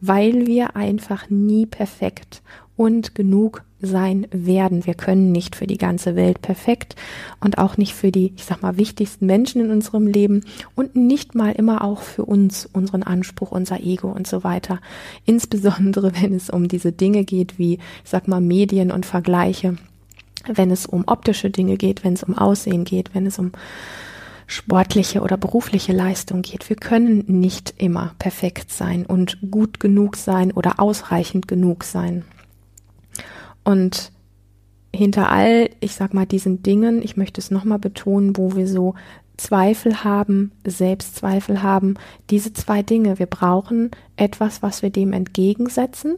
weil 0.00 0.46
wir 0.46 0.76
einfach 0.76 1.28
nie 1.30 1.66
perfekt 1.66 2.42
und 2.76 3.14
genug 3.14 3.64
sein 3.82 4.26
werden. 4.30 4.86
Wir 4.86 4.94
können 4.94 5.32
nicht 5.32 5.56
für 5.56 5.66
die 5.66 5.78
ganze 5.78 6.16
Welt 6.16 6.40
perfekt 6.40 6.96
und 7.40 7.58
auch 7.58 7.76
nicht 7.76 7.94
für 7.94 8.10
die, 8.10 8.32
ich 8.36 8.44
sag 8.44 8.62
mal, 8.62 8.78
wichtigsten 8.78 9.26
Menschen 9.26 9.60
in 9.62 9.70
unserem 9.70 10.06
Leben 10.06 10.44
und 10.74 10.96
nicht 10.96 11.34
mal 11.34 11.52
immer 11.52 11.84
auch 11.84 12.00
für 12.00 12.24
uns, 12.24 12.68
unseren 12.72 13.02
Anspruch, 13.02 13.50
unser 13.50 13.80
Ego 13.80 14.08
und 14.10 14.26
so 14.26 14.44
weiter. 14.44 14.80
Insbesondere 15.26 16.12
wenn 16.22 16.34
es 16.34 16.48
um 16.48 16.68
diese 16.68 16.92
Dinge 16.92 17.24
geht, 17.24 17.58
wie, 17.58 17.74
ich 17.74 18.10
sag 18.10 18.28
mal, 18.28 18.40
Medien 18.40 18.90
und 18.90 19.04
Vergleiche, 19.04 19.76
wenn 20.52 20.70
es 20.70 20.86
um 20.86 21.04
optische 21.06 21.50
Dinge 21.50 21.76
geht, 21.76 22.04
wenn 22.04 22.14
es 22.14 22.22
um 22.22 22.36
Aussehen 22.36 22.84
geht, 22.84 23.14
wenn 23.14 23.26
es 23.26 23.38
um 23.38 23.52
sportliche 24.46 25.22
oder 25.22 25.36
berufliche 25.36 25.92
Leistung 25.92 26.42
geht. 26.42 26.68
Wir 26.68 26.76
können 26.76 27.24
nicht 27.26 27.74
immer 27.78 28.14
perfekt 28.18 28.70
sein 28.70 29.06
und 29.06 29.38
gut 29.50 29.80
genug 29.80 30.16
sein 30.16 30.52
oder 30.52 30.78
ausreichend 30.78 31.48
genug 31.48 31.84
sein. 31.84 32.24
Und 33.64 34.12
hinter 34.94 35.30
all, 35.30 35.70
ich 35.80 35.94
sag 35.94 36.14
mal, 36.14 36.26
diesen 36.26 36.62
Dingen, 36.62 37.02
ich 37.02 37.16
möchte 37.16 37.40
es 37.40 37.50
nochmal 37.50 37.78
betonen, 37.78 38.36
wo 38.36 38.54
wir 38.54 38.68
so 38.68 38.94
Zweifel 39.36 40.04
haben, 40.04 40.52
Selbstzweifel 40.64 41.62
haben, 41.62 41.94
diese 42.30 42.52
zwei 42.52 42.82
Dinge. 42.82 43.18
Wir 43.18 43.26
brauchen 43.26 43.90
etwas, 44.16 44.62
was 44.62 44.82
wir 44.82 44.90
dem 44.90 45.12
entgegensetzen, 45.12 46.16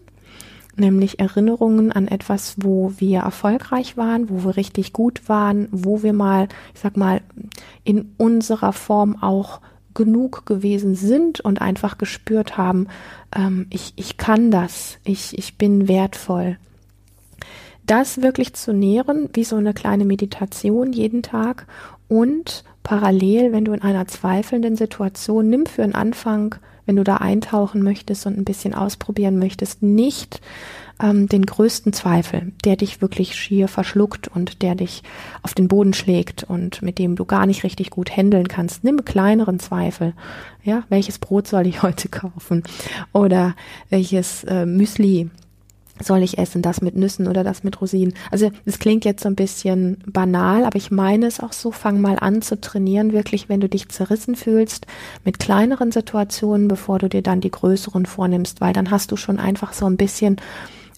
nämlich 0.77 1.21
Erinnerungen 1.21 1.93
an 1.93 2.09
etwas, 2.09 2.57
wo 2.59 2.93
wir 2.99 3.21
erfolgreich 3.21 3.97
waren, 3.97 4.29
wo 4.29 4.45
wir 4.45 4.57
richtig 4.57 4.93
gut 4.93 5.29
waren, 5.29 5.69
wo 5.71 6.03
wir 6.03 6.13
mal, 6.13 6.49
ich 6.75 6.81
sag 6.81 6.97
mal, 6.97 7.21
in 7.85 8.13
unserer 8.19 8.73
Form 8.73 9.23
auch 9.23 9.61
genug 9.95 10.45
gewesen 10.45 10.97
sind 10.97 11.41
und 11.41 11.61
einfach 11.61 11.99
gespürt 11.99 12.59
haben, 12.59 12.89
ähm, 13.35 13.67
ich, 13.71 13.93
ich 13.95 14.17
kann 14.17 14.51
das, 14.51 14.99
ich, 15.05 15.39
ich 15.39 15.57
bin 15.57 15.87
wertvoll 15.87 16.59
das 17.87 18.23
wirklich 18.23 18.55
zu 18.55 18.73
nähren, 18.73 19.29
wie 19.33 19.45
so 19.45 19.57
eine 19.57 19.75
kleine 19.75 20.05
Meditation 20.05 20.93
jeden 20.93 21.23
Tag 21.23 21.67
und 22.09 22.65
parallel, 22.83 23.53
wenn 23.53 23.65
du 23.65 23.73
in 23.73 23.83
einer 23.83 24.07
zweifelnden 24.07 24.77
Situation, 24.77 25.49
nimm 25.49 25.67
für 25.67 25.83
den 25.83 25.95
Anfang, 25.95 26.57
wenn 26.87 26.97
du 26.97 27.05
da 27.05 27.17
eintauchen 27.17 27.83
möchtest 27.83 28.27
und 28.27 28.39
ein 28.39 28.45
bisschen 28.45 28.75
ausprobieren 28.75 29.39
möchtest, 29.39 29.83
nicht 29.83 30.41
ähm, 31.03 31.29
den 31.29 31.47
größten 31.47 31.93
Zweifel, 31.93 32.53
der 32.65 32.77
dich 32.77 33.01
wirklich 33.01 33.35
schier 33.35 33.69
verschluckt 33.69 34.29
und 34.29 34.63
der 34.63 34.75
dich 34.75 35.03
auf 35.43 35.55
den 35.55 35.69
Boden 35.69 35.95
schlägt 35.95 36.45
und 36.45 36.83
mit 36.83 36.99
dem 36.99 37.17
du 37.17 37.25
gar 37.25 37.47
nicht 37.47 37.65
richtig 37.65 37.91
gut 37.91 38.15
handeln 38.15 38.49
kannst. 38.49 38.85
Nimm 38.85 39.05
kleineren 39.05 39.59
Zweifel. 39.59 40.13
Ja, 40.63 40.85
welches 40.89 41.19
Brot 41.19 41.49
soll 41.49 41.67
ich 41.67 41.83
heute 41.83 42.09
kaufen? 42.09 42.63
Oder 43.13 43.55
welches 43.89 44.45
äh, 44.45 44.67
Müsli 44.67 45.31
soll 46.01 46.23
ich 46.23 46.39
essen, 46.39 46.63
das 46.63 46.81
mit 46.81 46.97
Nüssen 46.97 47.29
oder 47.29 47.45
das 47.45 47.63
mit 47.63 47.81
Rosinen. 47.81 48.15
Also 48.31 48.51
es 48.65 48.79
klingt 48.79 49.05
jetzt 49.05 49.23
so 49.23 49.29
ein 49.29 49.37
bisschen 49.37 49.99
banal, 50.07 50.65
aber 50.65 50.77
ich 50.77 50.91
meine 50.91 51.27
es 51.27 51.41
auch 51.41 51.53
so, 51.53 51.71
fang 51.71 52.01
mal 52.01 52.19
an 52.19 52.43
zu 52.43 52.61
trainieren, 52.61 53.13
wirklich, 53.13 53.49
wenn 53.49 53.61
du 53.61 53.69
dich 53.69 53.89
zerrissen 53.89 54.35
fühlst, 54.35 54.87
mit 55.25 55.39
kleineren 55.39 55.93
Situationen, 55.93 56.69
bevor 56.69 56.99
du 56.99 57.09
dir 57.09 57.23
dann 57.23 57.41
die 57.41 57.51
größeren 57.51 58.07
vornimmst, 58.07 58.61
weil 58.61 58.73
dann 58.73 58.91
hast 58.91 59.13
du 59.13 59.17
schon 59.17 59.39
einfach 59.39 59.73
so 59.73 59.87
ein 59.87 59.97
bisschen 59.97 60.37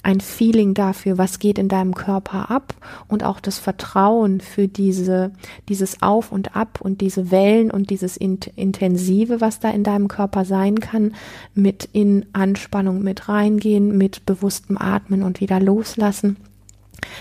ein 0.06 0.20
Feeling 0.20 0.72
dafür, 0.72 1.18
was 1.18 1.40
geht 1.40 1.58
in 1.58 1.68
deinem 1.68 1.92
Körper 1.92 2.48
ab 2.48 2.74
und 3.08 3.24
auch 3.24 3.40
das 3.40 3.58
Vertrauen 3.58 4.40
für 4.40 4.68
diese, 4.68 5.32
dieses 5.68 6.00
Auf 6.00 6.30
und 6.30 6.54
Ab 6.54 6.78
und 6.80 7.00
diese 7.00 7.32
Wellen 7.32 7.72
und 7.72 7.90
dieses 7.90 8.16
Intensive, 8.16 9.40
was 9.40 9.58
da 9.58 9.68
in 9.70 9.82
deinem 9.82 10.06
Körper 10.06 10.44
sein 10.44 10.78
kann, 10.78 11.12
mit 11.54 11.88
in 11.92 12.24
Anspannung 12.32 13.02
mit 13.02 13.28
reingehen, 13.28 13.98
mit 13.98 14.24
bewusstem 14.26 14.78
Atmen 14.78 15.24
und 15.24 15.40
wieder 15.40 15.58
loslassen. 15.58 16.36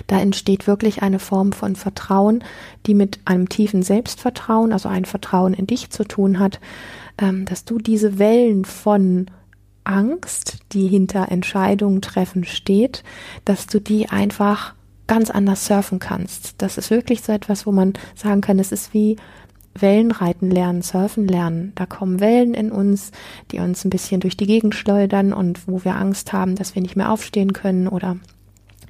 Da 0.05 0.19
entsteht 0.19 0.67
wirklich 0.67 1.01
eine 1.01 1.17
Form 1.17 1.53
von 1.53 1.75
Vertrauen, 1.75 2.43
die 2.85 2.93
mit 2.93 3.19
einem 3.25 3.49
tiefen 3.49 3.81
Selbstvertrauen, 3.81 4.71
also 4.71 4.89
ein 4.89 5.05
Vertrauen 5.05 5.55
in 5.55 5.65
dich 5.65 5.89
zu 5.89 6.03
tun 6.03 6.37
hat, 6.37 6.59
ähm, 7.17 7.45
dass 7.45 7.65
du 7.65 7.79
diese 7.79 8.19
Wellen 8.19 8.63
von 8.63 9.25
Angst, 9.85 10.57
die 10.73 10.87
hinter 10.87 11.31
Entscheidungen 11.31 12.01
treffen 12.01 12.43
steht, 12.43 13.03
dass 13.45 13.67
du 13.67 13.79
die 13.79 14.09
einfach 14.09 14.73
ganz 15.07 15.29
anders 15.29 15.65
surfen 15.65 15.99
kannst. 15.99 16.61
Das 16.61 16.77
ist 16.77 16.89
wirklich 16.89 17.21
so 17.21 17.31
etwas, 17.31 17.65
wo 17.65 17.71
man 17.71 17.93
sagen 18.15 18.41
kann, 18.41 18.59
es 18.59 18.71
ist 18.71 18.93
wie 18.93 19.17
Wellenreiten 19.77 20.49
lernen, 20.49 20.81
surfen 20.81 21.27
lernen. 21.27 21.73
Da 21.75 21.85
kommen 21.85 22.19
Wellen 22.19 22.53
in 22.53 22.71
uns, 22.71 23.11
die 23.51 23.59
uns 23.59 23.83
ein 23.83 23.89
bisschen 23.89 24.21
durch 24.21 24.37
die 24.37 24.47
Gegend 24.47 24.73
schleudern 24.73 25.33
und 25.33 25.67
wo 25.67 25.83
wir 25.83 25.95
Angst 25.95 26.33
haben, 26.33 26.55
dass 26.55 26.75
wir 26.75 26.81
nicht 26.81 26.95
mehr 26.95 27.11
aufstehen 27.11 27.53
können 27.53 27.87
oder 27.87 28.17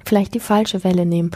vielleicht 0.04 0.34
die 0.34 0.40
falsche 0.40 0.84
Welle 0.84 1.04
nehmen. 1.04 1.32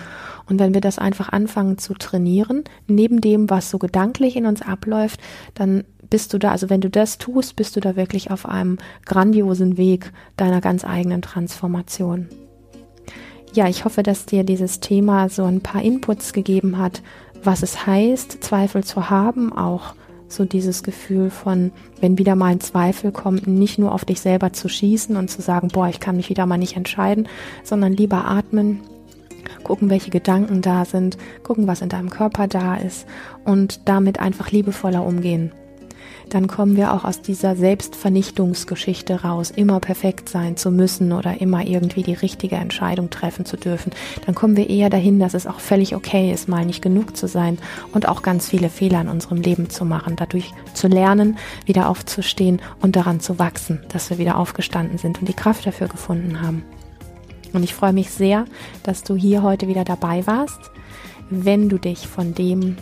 Und 0.49 0.61
wenn 0.61 0.75
wir 0.75 0.81
das 0.81 0.99
einfach 0.99 1.31
anfangen 1.31 1.79
zu 1.79 1.95
trainieren, 1.95 2.65
neben 2.87 3.21
dem, 3.21 3.51
was 3.51 3.71
so 3.71 3.79
gedanklich 3.79 4.37
in 4.37 4.47
uns 4.47 4.63
abläuft, 4.63 5.21
dann 5.55 5.85
bist 6.11 6.35
du 6.35 6.39
da, 6.39 6.51
also 6.51 6.69
wenn 6.69 6.81
du 6.81 6.91
das 6.91 7.19
tust, 7.19 7.57
bist 7.57 7.77
du 7.77 7.81
da 7.81 7.97
wirklich 7.97 8.31
auf 8.31 8.47
einem 8.47 8.79
grandiosen 9.07 9.77
Weg 9.79 10.13
deiner 10.37 10.61
ganz 10.61 10.85
eigenen 10.85 11.23
Transformation. 11.23 12.29
Ja, 13.53 13.69
ich 13.69 13.85
hoffe, 13.85 14.03
dass 14.03 14.27
dir 14.27 14.45
dieses 14.45 14.81
Thema 14.81 15.29
so 15.29 15.45
ein 15.45 15.61
paar 15.61 15.83
Inputs 15.83 16.33
gegeben 16.33 16.79
hat, 16.79 17.03
was 17.43 17.63
es 17.63 17.87
heißt, 17.87 18.45
Zweifel 18.45 18.85
zu 18.85 19.09
haben, 19.09 19.53
auch 19.53 19.95
so 20.29 20.45
dieses 20.45 20.85
Gefühl 20.85 21.31
von, 21.31 21.73
wenn 22.01 22.19
wieder 22.19 22.37
mal 22.37 22.53
ein 22.53 22.61
Zweifel 22.61 23.11
kommt, 23.11 23.49
nicht 23.49 23.79
nur 23.79 23.93
auf 23.93 24.05
dich 24.05 24.21
selber 24.21 24.53
zu 24.53 24.69
schießen 24.69 25.17
und 25.17 25.29
zu 25.31 25.43
sagen, 25.43 25.69
boah, 25.69 25.89
ich 25.89 25.99
kann 25.99 26.17
mich 26.17 26.29
wieder 26.29 26.47
mal 26.47 26.59
nicht 26.59 26.77
entscheiden, 26.77 27.29
sondern 27.65 27.93
lieber 27.93 28.27
atmen, 28.27 28.81
gucken, 29.65 29.91
welche 29.91 30.11
Gedanken 30.11 30.63
da 30.63 30.85
sind, 30.85 31.19
gucken, 31.43 31.67
was 31.67 31.83
in 31.83 31.89
deinem 31.89 32.11
Körper 32.11 32.47
da 32.47 32.77
ist 32.77 33.07
und 33.45 33.89
damit 33.89 34.21
einfach 34.21 34.53
liebevoller 34.53 35.05
umgehen 35.05 35.51
dann 36.29 36.47
kommen 36.47 36.77
wir 36.77 36.93
auch 36.93 37.05
aus 37.05 37.23
dieser 37.23 37.57
Selbstvernichtungsgeschichte 37.57 39.23
raus, 39.23 39.51
immer 39.51 39.81
perfekt 39.81 40.29
sein 40.29 40.57
zu 40.57 40.71
müssen 40.71 41.13
oder 41.13 41.41
immer 41.41 41.67
irgendwie 41.67 42.03
die 42.03 42.15
richtige 42.15 42.57
Entscheidung 42.57 43.11
treffen 43.11 43.45
zu 43.45 43.57
dürfen. 43.57 43.93
Dann 44.27 44.35
kommen 44.35 44.57
wir 44.57 44.71
eher 44.71 44.91
dahin, 44.91 45.19
dass 45.19 45.35
es 45.35 45.47
auch 45.47 45.61
völlig 45.61 45.95
okay 45.95 46.33
ist, 46.33 46.49
mal 46.49 46.65
nicht 46.65 46.83
genug 46.83 47.17
zu 47.17 47.27
sein 47.27 47.59
und 47.93 48.09
auch 48.09 48.23
ganz 48.23 48.49
viele 48.49 48.69
Fehler 48.69 49.01
in 49.01 49.09
unserem 49.09 49.41
Leben 49.41 49.71
zu 49.71 49.85
machen, 49.85 50.17
dadurch 50.17 50.53
zu 50.75 50.89
lernen, 50.89 51.37
wieder 51.67 51.89
aufzustehen 51.89 52.61
und 52.81 52.97
daran 52.97 53.21
zu 53.21 53.39
wachsen, 53.39 53.81
dass 53.89 54.11
wir 54.11 54.19
wieder 54.19 54.39
aufgestanden 54.39 54.99
sind 54.99 55.21
und 55.21 55.29
die 55.29 55.35
Kraft 55.35 55.67
dafür 55.67 55.89
gefunden 55.89 56.41
haben. 56.43 56.65
Und 57.53 57.65
ich 57.65 57.75
freue 57.75 57.93
mich 57.93 58.11
sehr, 58.11 58.45
dass 58.83 59.03
du 59.03 59.17
hier 59.17 59.43
heute 59.43 59.69
wieder 59.69 59.85
dabei 59.85 60.27
warst. 60.27 60.71
Wenn 61.31 61.69
du 61.69 61.79
dich 61.79 62.07
von 62.07 62.35
dem 62.35 62.77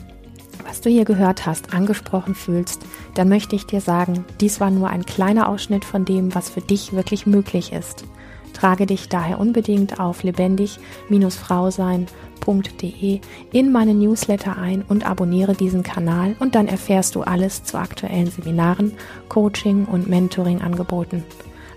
was 0.67 0.81
du 0.81 0.91
hier 0.91 1.05
gehört 1.05 1.47
hast, 1.47 1.75
angesprochen 1.75 2.35
fühlst, 2.35 2.83
dann 3.15 3.29
möchte 3.29 3.55
ich 3.57 3.67
dir 3.67 3.81
sagen, 3.81 4.25
dies 4.41 4.61
war 4.61 4.71
nur 4.71 4.89
ein 4.89 5.07
kleiner 5.07 5.49
Ausschnitt 5.49 5.85
von 5.85 6.05
dem, 6.05 6.35
was 6.35 6.51
für 6.51 6.61
dich 6.61 6.93
wirklich 6.93 7.27
möglich 7.27 7.73
ist. 7.73 8.05
Trage 8.53 8.87
dich 8.87 9.09
daher 9.09 9.39
unbedingt 9.39 10.01
auf 10.01 10.23
lebendig-frausein.de 10.23 13.21
in 13.53 13.73
meine 13.73 13.95
Newsletter 13.95 14.59
ein 14.59 14.85
und 14.89 15.09
abonniere 15.09 15.55
diesen 15.55 15.83
Kanal 15.83 16.35
und 16.39 16.55
dann 16.55 16.67
erfährst 16.67 17.15
du 17.15 17.23
alles 17.23 17.65
zu 17.65 17.79
aktuellen 17.79 18.31
Seminaren, 18.31 18.93
Coaching 19.29 19.85
und 19.85 20.09
Mentoring-Angeboten. 20.09 21.25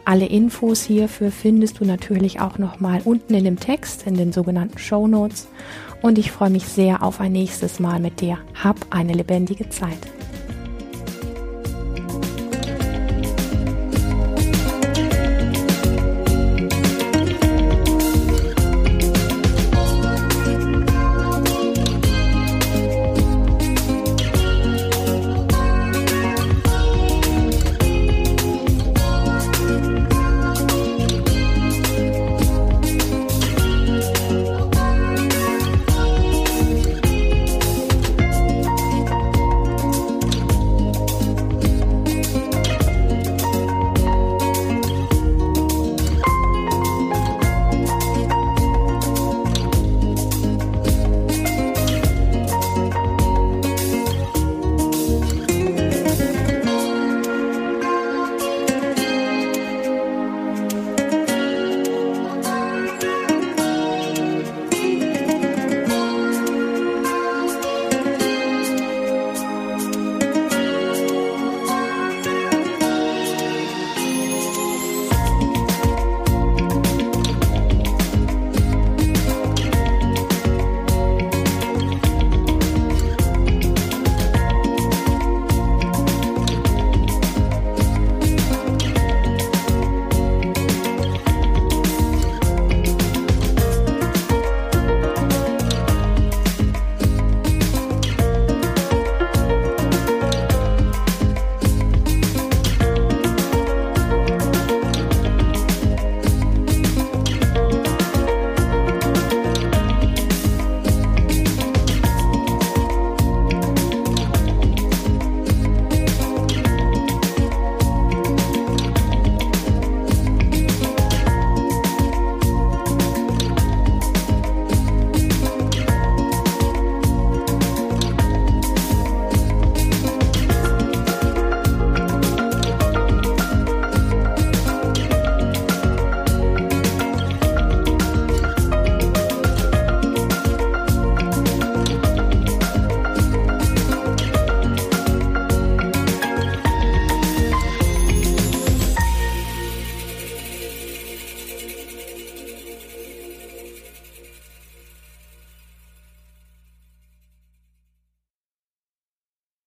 Alle 0.03 0.25
Infos 0.25 0.83
hierfür 0.83 1.31
findest 1.31 1.79
du 1.79 1.85
natürlich 1.85 2.39
auch 2.39 2.57
nochmal 2.57 3.01
unten 3.05 3.33
in 3.35 3.43
dem 3.43 3.59
Text, 3.59 4.07
in 4.07 4.15
den 4.15 4.33
sogenannten 4.33 4.79
Show 4.79 5.07
Notes. 5.07 5.47
Und 6.01 6.17
ich 6.17 6.31
freue 6.31 6.49
mich 6.49 6.65
sehr 6.65 7.03
auf 7.03 7.19
ein 7.19 7.31
nächstes 7.31 7.79
Mal 7.79 7.99
mit 7.99 8.21
dir. 8.21 8.39
Hab 8.61 8.77
eine 8.89 9.13
lebendige 9.13 9.69
Zeit. 9.69 9.99